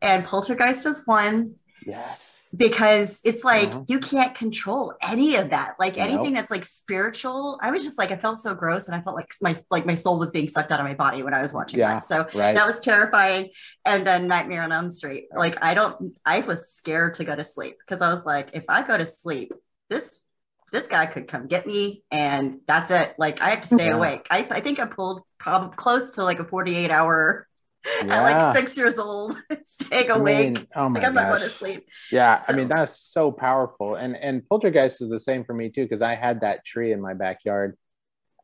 [0.03, 1.55] And Poltergeist was one.
[1.87, 3.85] Yes because it's like uh-huh.
[3.89, 6.35] you can't control any of that like anything nope.
[6.35, 9.29] that's like spiritual i was just like i felt so gross and i felt like
[9.43, 11.81] my like my soul was being sucked out of my body when i was watching
[11.81, 12.55] yeah, that so right.
[12.55, 13.49] that was terrifying
[13.85, 17.45] and then nightmare on elm street like i don't i was scared to go to
[17.45, 19.53] sleep because i was like if i go to sleep
[19.91, 20.23] this
[20.73, 23.97] this guy could come get me and that's it like i have to stay yeah.
[23.97, 27.46] awake I, I think i pulled probably close to like a 48 hour
[28.05, 28.15] yeah.
[28.15, 30.37] at like six years old, staying awake.
[30.37, 31.23] I mean, oh my like I'm gosh.
[31.23, 31.89] not going to sleep.
[32.11, 32.53] Yeah, so.
[32.53, 33.95] I mean that's so powerful.
[33.95, 37.01] And and Poltergeist was the same for me too because I had that tree in
[37.01, 37.77] my backyard.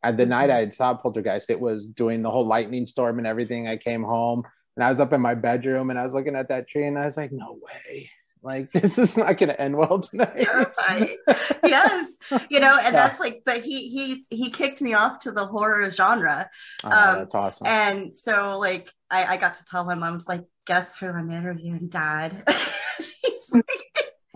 [0.03, 0.31] At the mm-hmm.
[0.31, 3.69] night I saw Poltergeist, it was doing the whole lightning storm and everything.
[3.69, 4.45] I came home
[4.77, 6.99] and I was up in my bedroom and I was looking at that tree and
[6.99, 8.11] I was like, no way.
[8.43, 10.39] Like this is not going to end well tonight.
[10.39, 11.17] Terrifying.
[11.65, 12.17] yes,
[12.51, 12.91] you know, and yeah.
[12.91, 16.51] that's like, but he he's he kicked me off to the horror genre.
[16.85, 17.67] Oh, um, that's awesome.
[17.67, 21.31] And so, like, I, I got to tell him, I was like, "Guess who I'm
[21.31, 22.43] interviewing, Dad?"
[23.23, 23.65] he's like,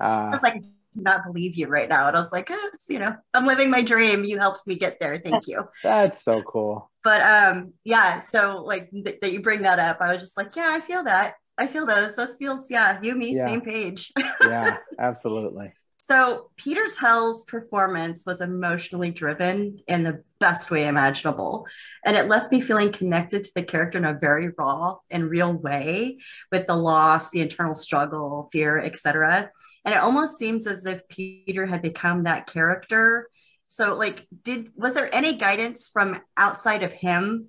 [0.01, 0.62] uh, I was like,
[0.97, 2.09] not believe you right now.
[2.09, 2.57] And I was like, eh,
[2.88, 4.25] you know, I'm living my dream.
[4.25, 5.21] You helped me get there.
[5.23, 5.64] Thank you.
[5.83, 6.90] That's so cool.
[7.05, 8.21] But um, yeah.
[8.21, 11.05] So like th- that you bring that up, I was just like, yeah, I feel
[11.05, 11.35] that.
[11.59, 12.16] I feel those.
[12.16, 13.47] Those feels, yeah, you, me, yeah.
[13.47, 14.12] same page.
[14.42, 15.73] yeah, absolutely.
[16.07, 21.66] So Peter Tell's performance was emotionally driven in the best way imaginable.
[22.05, 25.53] And it left me feeling connected to the character in a very raw and real
[25.53, 26.19] way
[26.53, 29.51] with the loss, the internal struggle, fear, etc.
[29.85, 33.29] And it almost seems as if Peter had become that character.
[33.66, 37.49] So like did was there any guidance from outside of him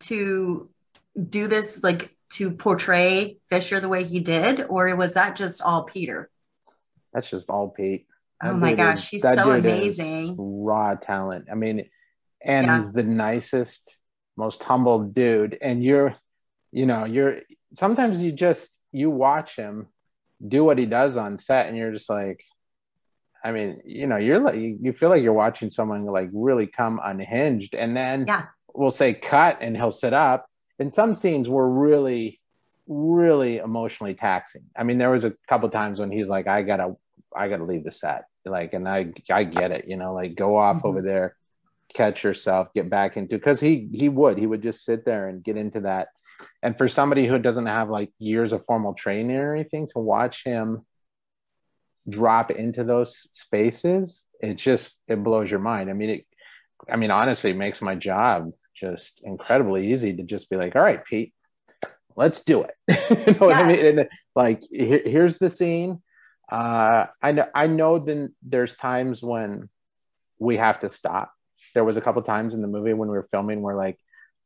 [0.00, 0.70] to
[1.28, 5.84] do this like to portray Fisher the way he did, or was that just all
[5.84, 6.30] Peter?
[7.12, 8.06] That's just all Pete.
[8.42, 10.36] oh my gosh, he's so amazing.
[10.38, 11.46] Raw talent.
[11.50, 11.88] I mean,
[12.42, 12.78] and yeah.
[12.78, 13.98] he's the nicest,
[14.36, 15.56] most humble dude.
[15.60, 16.14] And you're,
[16.72, 17.40] you know, you're
[17.74, 19.86] sometimes you just you watch him
[20.46, 22.44] do what he does on set, and you're just like,
[23.42, 27.00] I mean, you know, you're like you feel like you're watching someone like really come
[27.02, 28.46] unhinged, and then yeah.
[28.74, 30.46] we'll say cut, and he'll sit up.
[30.78, 32.40] And some scenes were really,
[32.86, 34.64] really emotionally taxing.
[34.76, 36.96] I mean, there was a couple times when he's like, "I gotta,
[37.34, 40.56] I gotta leave the set," like, and I, I get it, you know, like go
[40.56, 40.88] off mm-hmm.
[40.88, 41.36] over there,
[41.94, 45.42] catch yourself, get back into, because he, he would, he would just sit there and
[45.42, 46.08] get into that.
[46.62, 50.44] And for somebody who doesn't have like years of formal training or anything to watch
[50.44, 50.84] him
[52.08, 55.90] drop into those spaces, it just it blows your mind.
[55.90, 56.26] I mean, it.
[56.90, 60.82] I mean, honestly, it makes my job just incredibly easy to just be like, all
[60.82, 61.32] right, Pete,
[62.16, 62.74] let's do it.
[63.26, 63.56] you know yeah.
[63.56, 63.98] what I mean?
[63.98, 66.02] And like, here, here's the scene.
[66.50, 67.98] Uh, I know, I know.
[67.98, 69.68] Then there's times when
[70.38, 71.32] we have to stop.
[71.74, 73.98] There was a couple times in the movie when we were filming where like,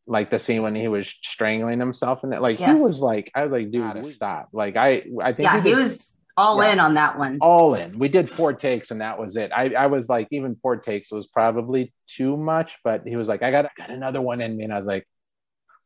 [0.06, 2.76] like the scene when he was strangling himself and like yes.
[2.76, 4.48] he was like, I was like, dude, stop.
[4.52, 6.09] Like I, I think yeah, he, he was
[6.40, 6.72] all yeah.
[6.72, 7.38] in on that one.
[7.40, 7.98] All in.
[7.98, 9.52] We did four takes and that was it.
[9.54, 13.42] I, I was like, even four takes was probably too much, but he was like,
[13.42, 14.64] I got, I got another one in me.
[14.64, 15.06] And I was like,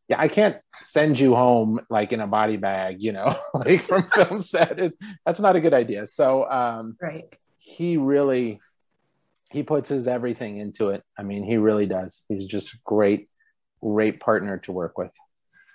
[0.09, 4.09] yeah, I can't send you home like in a body bag, you know, like from
[4.15, 4.79] film set.
[4.79, 4.95] It,
[5.27, 6.07] that's not a good idea.
[6.07, 7.25] So, um, right.
[7.59, 8.61] He really,
[9.51, 11.03] he puts his everything into it.
[11.19, 12.23] I mean, he really does.
[12.29, 13.29] He's just great,
[13.83, 15.11] great partner to work with.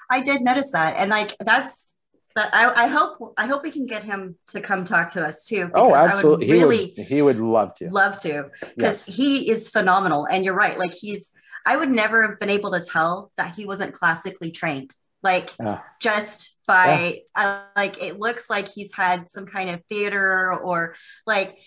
[0.10, 0.96] I did notice that.
[0.98, 1.96] And like, that's,
[2.36, 5.46] but I, I, hope I hope we can get him to come talk to us
[5.46, 5.72] too.
[5.74, 6.46] Oh, absolutely!
[6.46, 7.90] He really, would, he would love to.
[7.90, 9.16] Love to, because yes.
[9.16, 10.28] he is phenomenal.
[10.30, 11.32] And you're right; like he's,
[11.66, 14.96] I would never have been able to tell that he wasn't classically trained.
[15.24, 17.44] Like uh, just by, yeah.
[17.44, 21.58] uh, like it looks like he's had some kind of theater or like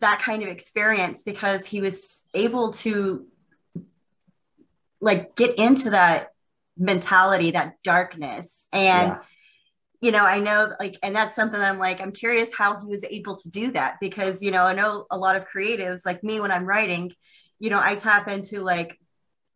[0.00, 3.26] that kind of experience because he was able to
[5.00, 6.32] like get into that
[6.76, 9.10] mentality, that darkness, and.
[9.10, 9.18] Yeah
[10.00, 12.86] you know, I know like, and that's something that I'm like, I'm curious how he
[12.86, 16.24] was able to do that because, you know, I know a lot of creatives like
[16.24, 17.12] me when I'm writing,
[17.58, 18.98] you know, I tap into like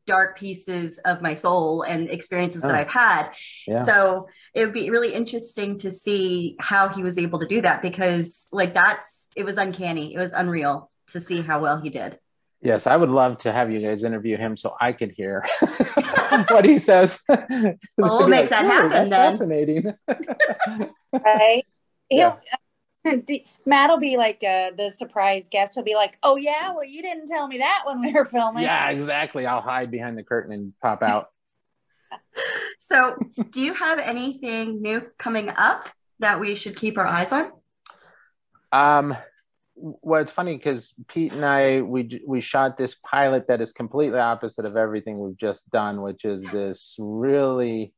[0.06, 2.68] dark pieces of my soul and experiences oh.
[2.68, 3.30] that I've had.
[3.66, 3.82] Yeah.
[3.84, 7.80] So it would be really interesting to see how he was able to do that
[7.80, 10.14] because like that's, it was uncanny.
[10.14, 12.18] It was unreal to see how well he did.
[12.64, 15.44] Yes, I would love to have you guys interview him so I could hear
[16.48, 17.20] what he says.
[17.28, 19.10] well, we'll make like, that happen then.
[19.10, 19.92] Fascinating.
[21.12, 21.62] right?
[22.10, 22.36] Yeah.
[23.66, 25.74] Matt will be like uh, the surprise guest.
[25.74, 28.62] He'll be like, "Oh yeah, well you didn't tell me that when we were filming."
[28.62, 29.44] Yeah, exactly.
[29.44, 31.28] I'll hide behind the curtain and pop out.
[32.78, 33.18] so,
[33.50, 37.52] do you have anything new coming up that we should keep our eyes on?
[38.72, 39.14] Um,
[39.76, 44.18] well, it's funny because Pete and I we we shot this pilot that is completely
[44.18, 47.92] opposite of everything we've just done, which is this really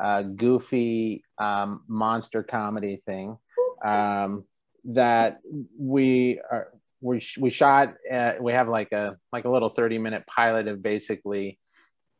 [0.00, 3.36] uh, goofy um, monster comedy thing
[3.84, 4.44] um,
[4.84, 5.40] that
[5.78, 6.68] we are
[7.00, 7.94] we we shot.
[8.10, 11.58] Uh, we have like a like a little thirty minute pilot of basically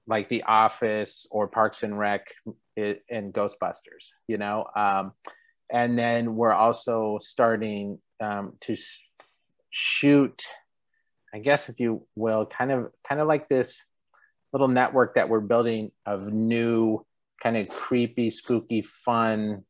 [0.06, 2.26] like The Office or Parks and Rec
[2.76, 4.66] and Ghostbusters, you know.
[4.76, 5.12] Um,
[5.70, 8.76] and then we're also starting um, to
[9.70, 10.42] shoot
[11.34, 13.84] i guess if you will kind of kind of like this
[14.52, 17.04] little network that we're building of new
[17.42, 19.64] kind of creepy spooky fun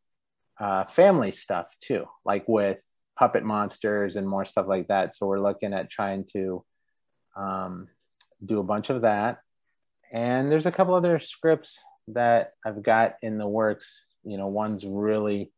[0.61, 2.79] uh, family stuff too like with
[3.17, 5.17] puppet monsters and more stuff like that.
[5.17, 6.65] So we're looking at trying to
[7.35, 7.89] um,
[8.45, 9.39] do a bunch of that.
[10.13, 11.79] And there's a couple other scripts
[12.09, 14.05] that i've got in the works.
[14.23, 15.53] You know one's really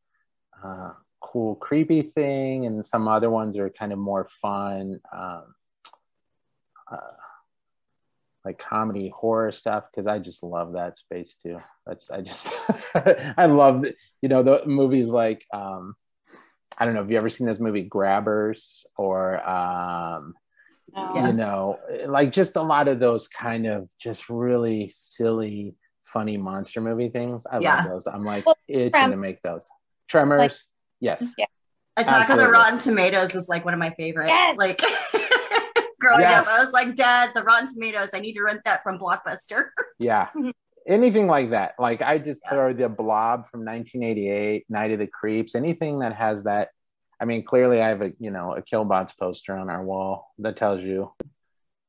[0.64, 0.92] uh,
[1.33, 5.55] cool creepy thing and some other ones are kind of more fun um,
[6.91, 6.97] uh,
[8.45, 11.61] like comedy horror stuff because i just love that space too.
[11.87, 12.49] That's i just
[12.95, 13.85] i love
[14.23, 15.95] you know the movies like um
[16.79, 20.35] i don't know have you ever seen this movie grabbers or um
[21.14, 25.74] you know like just a lot of those kind of just really silly
[26.09, 27.47] funny monster movie things?
[27.47, 27.76] I yeah.
[27.76, 28.07] love those.
[28.07, 29.68] I'm like well, itching Trem- to make those.
[30.09, 30.66] Tremors
[31.01, 31.34] Yes.
[31.38, 31.46] Yeah.
[31.96, 32.44] Attack Absolutely.
[32.44, 34.30] of the Rotten Tomatoes is like one of my favorites.
[34.30, 34.57] Yes.
[34.57, 34.80] Like
[36.01, 36.46] growing yes.
[36.46, 39.68] up, I was like, Dad, the Rotten Tomatoes, I need to rent that from Blockbuster.
[39.99, 40.26] yeah.
[40.36, 40.51] Mm-hmm.
[40.86, 41.74] Anything like that.
[41.78, 42.59] Like I just yeah.
[42.59, 46.68] or the blob from 1988, Night of the Creeps, anything that has that.
[47.20, 50.57] I mean, clearly I have a you know a Killbots poster on our wall that
[50.57, 51.12] tells you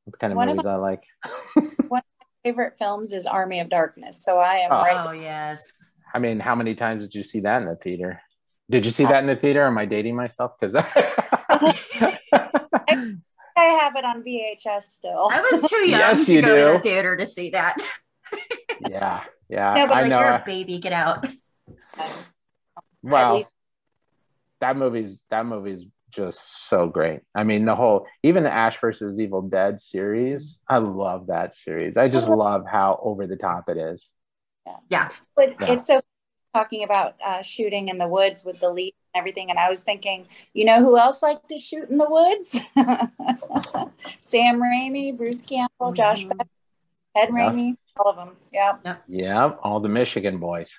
[0.04, 1.02] what kind of one movies of my, I like.
[1.88, 4.22] one of my favorite films is Army of Darkness.
[4.22, 4.82] So I am oh.
[4.82, 5.06] right.
[5.08, 5.92] Oh yes.
[6.12, 8.20] I mean, how many times did you see that in the theater?
[8.70, 9.66] Did you see that in the theater?
[9.66, 10.52] Am I dating myself?
[10.58, 10.84] Because I,
[13.56, 15.28] I have it on VHS still.
[15.30, 16.66] I was too young yes, to go do.
[16.66, 17.76] to the theater to see that.
[18.88, 19.74] yeah, yeah.
[19.74, 20.20] No, but I like know.
[20.20, 21.26] you're a uh, baby, get out.
[23.02, 23.42] Well,
[24.60, 27.20] that movie's that movie's just so great.
[27.34, 30.60] I mean, the whole even the Ash versus Evil Dead series.
[30.68, 31.96] I love that series.
[31.96, 32.36] I just uh-huh.
[32.36, 34.12] love how over the top it is.
[34.66, 35.08] Yeah, yeah.
[35.34, 35.72] but yeah.
[35.72, 36.02] it's so
[36.54, 39.82] talking about uh, shooting in the woods with the leaf and everything, and I was
[39.82, 42.60] thinking, you know, who else liked to shoot in the woods?
[44.20, 45.94] Sam Raimi, Bruce Campbell, mm-hmm.
[45.94, 46.48] Josh Beck,
[47.16, 48.36] Ted Raimi, all of them.
[48.52, 48.96] Yeah.
[49.06, 50.70] Yeah, all the Michigan boys.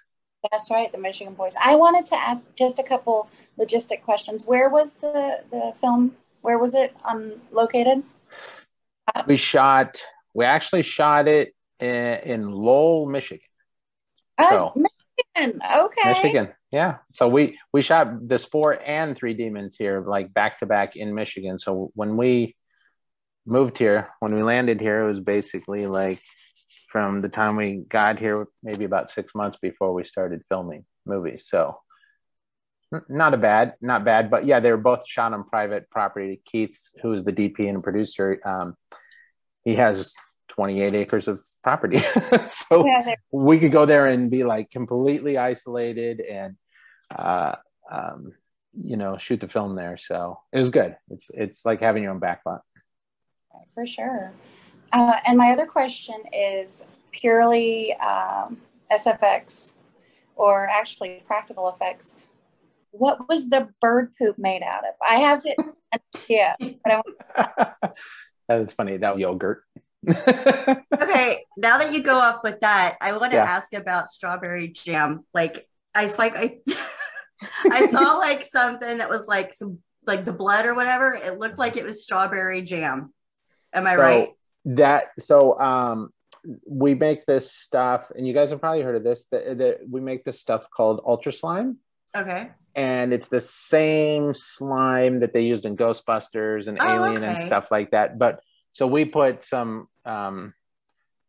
[0.50, 1.56] That's right, the Michigan boys.
[1.64, 4.46] I wanted to ask just a couple logistic questions.
[4.46, 6.16] Where was the the film?
[6.42, 8.04] Where was it um, located?
[9.28, 10.02] We shot.
[10.34, 13.46] We actually shot it in, in Lowell, Michigan.
[14.40, 14.91] Oh, so, Michigan.
[15.38, 16.14] Okay.
[16.14, 16.50] Michigan.
[16.72, 16.98] Yeah.
[17.12, 21.14] So we we shot the spore and Three Demons here, like back to back in
[21.14, 21.60] Michigan.
[21.60, 22.56] So when we
[23.46, 26.22] moved here, when we landed here, it was basically like
[26.92, 31.46] from the time we got here, maybe about six months before we started filming movies.
[31.48, 31.80] So
[33.08, 36.42] not a bad, not bad, but yeah, they were both shot on private property.
[36.46, 38.76] Keith, who is the DP and producer, um,
[39.64, 40.14] he has
[40.52, 41.98] 28 acres of property.
[42.52, 46.58] so yeah, we could go there and be like completely isolated and,
[47.16, 47.56] uh,
[47.90, 48.34] um,
[48.84, 49.98] you know, shoot the film there.
[49.98, 50.98] So it was good.
[51.10, 52.62] It's, it's like having your own back lot.
[53.74, 54.34] For sure.
[54.92, 58.58] Uh, and my other question is purely um,
[58.92, 59.76] SFX
[60.36, 62.16] or actually practical effects.
[62.92, 64.96] What was the bird poop made out of?
[65.06, 65.56] I have to,
[66.30, 66.56] yeah.
[68.50, 68.98] That's funny.
[68.98, 69.64] That yogurt.
[70.10, 73.44] okay, now that you go off with that, I want to yeah.
[73.44, 75.26] ask about strawberry jam.
[75.34, 76.60] Like, I like I,
[77.72, 81.18] I saw like something that was like some like the blood or whatever.
[81.22, 83.14] It looked like it was strawberry jam.
[83.74, 84.30] Am I so, right?
[84.66, 86.12] that so um
[86.68, 90.02] we make this stuff and you guys have probably heard of this that, that we
[90.02, 91.78] make this stuff called ultra slime
[92.16, 97.36] okay and it's the same slime that they used in ghostbusters and oh, alien okay.
[97.36, 98.42] and stuff like that but
[98.74, 100.54] so we put some um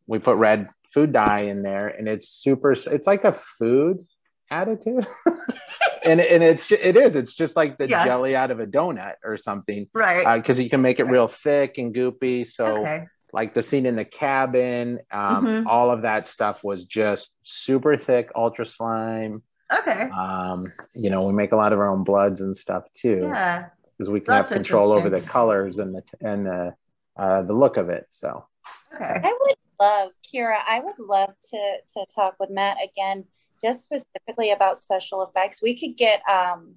[0.06, 4.04] we put red food dye in there and it's super it's like a food
[4.50, 5.06] additive
[6.06, 8.04] and and it's it is it's just like the yeah.
[8.04, 11.28] jelly out of a donut or something right because uh, you can make it real
[11.28, 15.66] thick and goopy so okay like the scene in the cabin, um, mm-hmm.
[15.66, 19.42] all of that stuff was just super thick, ultra slime.
[19.72, 20.10] Okay.
[20.10, 23.20] Um, you know, we make a lot of our own bloods and stuff too.
[23.22, 23.68] Yeah.
[23.96, 26.74] Because we can That's have control over the colors and the and the
[27.16, 28.06] uh, the look of it.
[28.10, 28.46] So.
[28.94, 29.20] Okay.
[29.24, 30.58] I would love, Keira.
[30.68, 33.24] I would love to to talk with Matt again,
[33.62, 35.62] just specifically about special effects.
[35.62, 36.76] We could get um,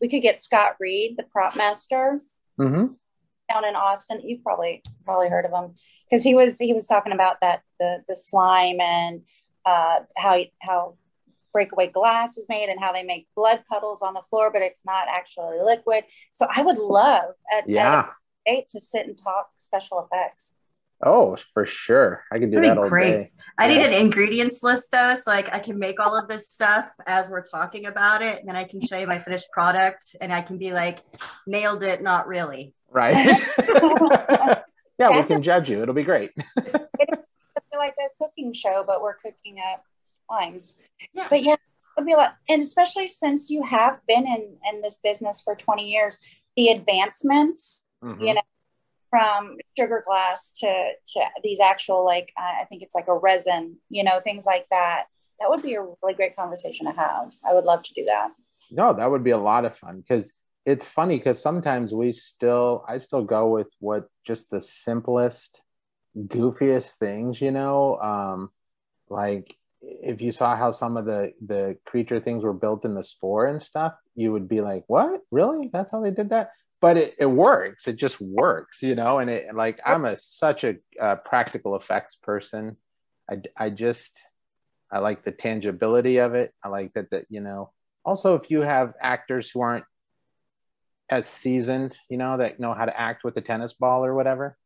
[0.00, 2.20] we could get Scott Reed, the prop master.
[2.58, 2.94] Mm-hmm.
[3.50, 5.74] Down in Austin, you've probably probably heard of him
[6.08, 9.22] because he was he was talking about that the the slime and
[9.64, 10.96] uh, how how
[11.52, 14.84] breakaway glass is made and how they make blood puddles on the floor, but it's
[14.84, 16.04] not actually liquid.
[16.30, 18.14] So I would love at, yeah at
[18.46, 20.56] to sit and talk special effects.
[21.04, 22.24] Oh, for sure.
[22.32, 23.10] I can do That'd that all great.
[23.10, 23.28] day.
[23.58, 23.78] I yeah.
[23.78, 27.30] need an ingredients list though, so like I can make all of this stuff as
[27.30, 30.40] we're talking about it, and then I can show you my finished product, and I
[30.40, 31.00] can be like,
[31.46, 32.74] nailed it, not really.
[32.90, 33.42] Right.
[34.98, 35.82] Yeah, That's we can a, judge you.
[35.82, 36.30] It'll be great.
[36.56, 39.84] it's like a cooking show, but we're cooking up
[40.30, 40.74] slimes.
[41.12, 41.26] Yeah.
[41.28, 41.56] But yeah,
[41.96, 42.36] it'll be a lot.
[42.48, 46.18] And especially since you have been in, in this business for 20 years,
[46.56, 48.22] the advancements, mm-hmm.
[48.22, 48.42] you know,
[49.10, 53.76] from sugar glass to, to these actual, like, uh, I think it's like a resin,
[53.88, 55.04] you know, things like that.
[55.40, 57.34] That would be a really great conversation to have.
[57.44, 58.30] I would love to do that.
[58.70, 60.32] No, that would be a lot of fun because
[60.66, 65.62] it's funny because sometimes we still i still go with what just the simplest
[66.18, 68.50] goofiest things you know um
[69.08, 73.04] like if you saw how some of the the creature things were built in the
[73.04, 76.50] spore and stuff you would be like what really that's how they did that
[76.86, 77.88] but it, it works.
[77.88, 82.14] It just works you know and it like i'm a such a uh, practical effects
[82.14, 82.76] person.
[83.28, 84.16] I i just
[84.92, 86.54] i like the tangibility of it.
[86.62, 87.72] I like that that you know.
[88.04, 89.84] Also if you have actors who aren't
[91.10, 94.56] as seasoned, you know, that know how to act with a tennis ball or whatever,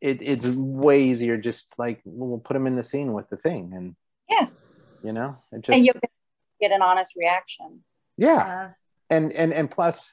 [0.00, 1.36] it, it's way easier.
[1.36, 3.94] Just like we'll put them in the scene with the thing, and
[4.30, 4.46] yeah,
[5.02, 5.92] you know, it just, and you
[6.62, 7.84] get an honest reaction.
[8.16, 8.68] Yeah, uh,
[9.10, 10.10] and and and plus,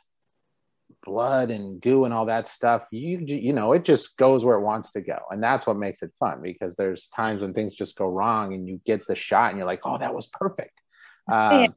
[1.06, 2.84] blood and goo and all that stuff.
[2.92, 6.02] You you know, it just goes where it wants to go, and that's what makes
[6.02, 9.50] it fun because there's times when things just go wrong, and you get the shot,
[9.50, 10.80] and you're like, oh, that was perfect.
[11.32, 11.68] Um, yeah.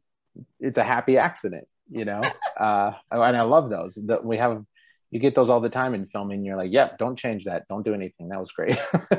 [0.61, 2.23] It's a happy accident you know
[2.61, 4.65] uh and i love those that we have
[5.13, 6.43] you get those all the time in filming.
[6.43, 7.69] You're like, yep, don't change that.
[7.69, 8.31] Don't do anything.
[8.31, 8.77] That was great.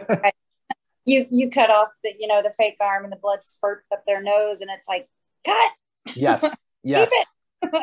[0.10, 0.34] right.
[1.06, 4.06] You you cut off the you know the fake arm and the blood spurts up
[4.08, 5.10] their nose, and it's like
[5.46, 5.72] cut.
[6.16, 6.44] Yes.
[6.86, 7.10] Yes.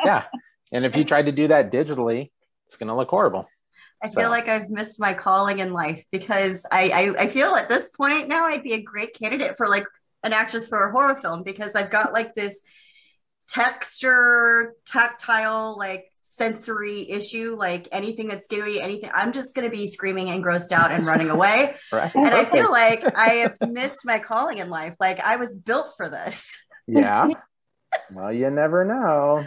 [0.05, 0.25] yeah.
[0.71, 2.31] And if you tried to do that digitally,
[2.67, 3.47] it's gonna look horrible.
[4.03, 4.29] I feel so.
[4.29, 8.27] like I've missed my calling in life because I, I I feel at this point
[8.27, 9.83] now I'd be a great candidate for like
[10.23, 12.63] an actress for a horror film because I've got like this
[13.51, 19.09] texture, tactile, like sensory issue, like anything that's gooey, anything.
[19.13, 21.75] I'm just going to be screaming and grossed out and running away.
[21.91, 22.13] right.
[22.15, 24.95] And I feel like I have missed my calling in life.
[24.99, 26.65] Like I was built for this.
[26.87, 27.29] Yeah.
[28.11, 29.45] Well, you never know.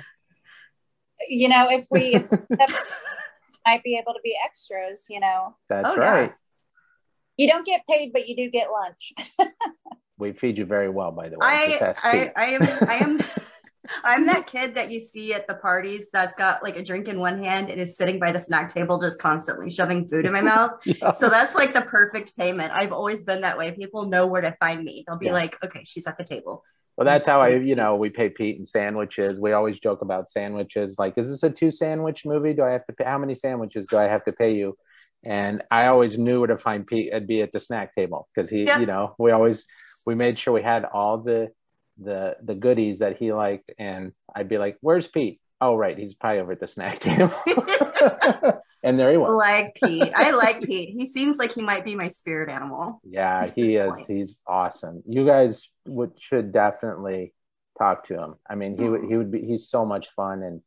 [1.28, 2.12] You know, if we
[3.66, 5.56] might be able to be extras, you know.
[5.68, 6.30] That's oh, right.
[6.30, 6.32] Yeah.
[7.36, 9.12] You don't get paid, but you do get lunch.
[10.18, 11.46] we feed you very well, by the way.
[11.46, 13.20] I, I, I am I am
[14.04, 17.18] I'm that kid that you see at the parties that's got like a drink in
[17.18, 20.40] one hand and is sitting by the snack table just constantly shoving food in my
[20.40, 20.70] mouth.
[20.86, 21.12] yeah.
[21.12, 22.72] So that's like the perfect payment.
[22.72, 23.72] I've always been that way.
[23.72, 25.04] People know where to find me.
[25.06, 25.32] They'll be yeah.
[25.32, 26.64] like, okay, she's at the table.
[26.96, 29.40] Well, that's how I, you know, we pay Pete in sandwiches.
[29.40, 30.96] We always joke about sandwiches.
[30.96, 32.52] Like, is this a two sandwich movie?
[32.54, 33.04] Do I have to pay?
[33.04, 34.76] How many sandwiches do I have to pay you?
[35.24, 37.12] And I always knew where to find Pete.
[37.12, 38.78] I'd be at the snack table because he, yeah.
[38.78, 39.66] you know, we always
[40.06, 41.50] we made sure we had all the
[42.00, 46.12] the the goodies that he liked, and I'd be like, "Where's Pete?" Oh, right, he's
[46.12, 47.32] probably over at the snack table.
[48.82, 49.32] and there he was.
[49.32, 50.90] Like Pete, I like Pete.
[50.90, 53.00] He seems like he might be my spirit animal.
[53.02, 53.90] Yeah, he is.
[53.90, 54.06] Point.
[54.06, 55.02] He's awesome.
[55.08, 57.32] You guys would should definitely
[57.78, 58.34] talk to him.
[58.46, 59.40] I mean, he would he would be.
[59.40, 60.60] He's so much fun, and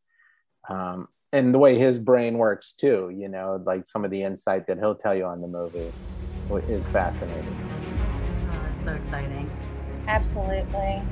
[0.68, 3.14] um, and the way his brain works too.
[3.16, 5.94] You know, like some of the insight that he'll tell you on the movie
[6.70, 7.56] is fascinating.
[8.50, 9.48] Oh, that's so exciting.
[10.08, 11.04] Absolutely.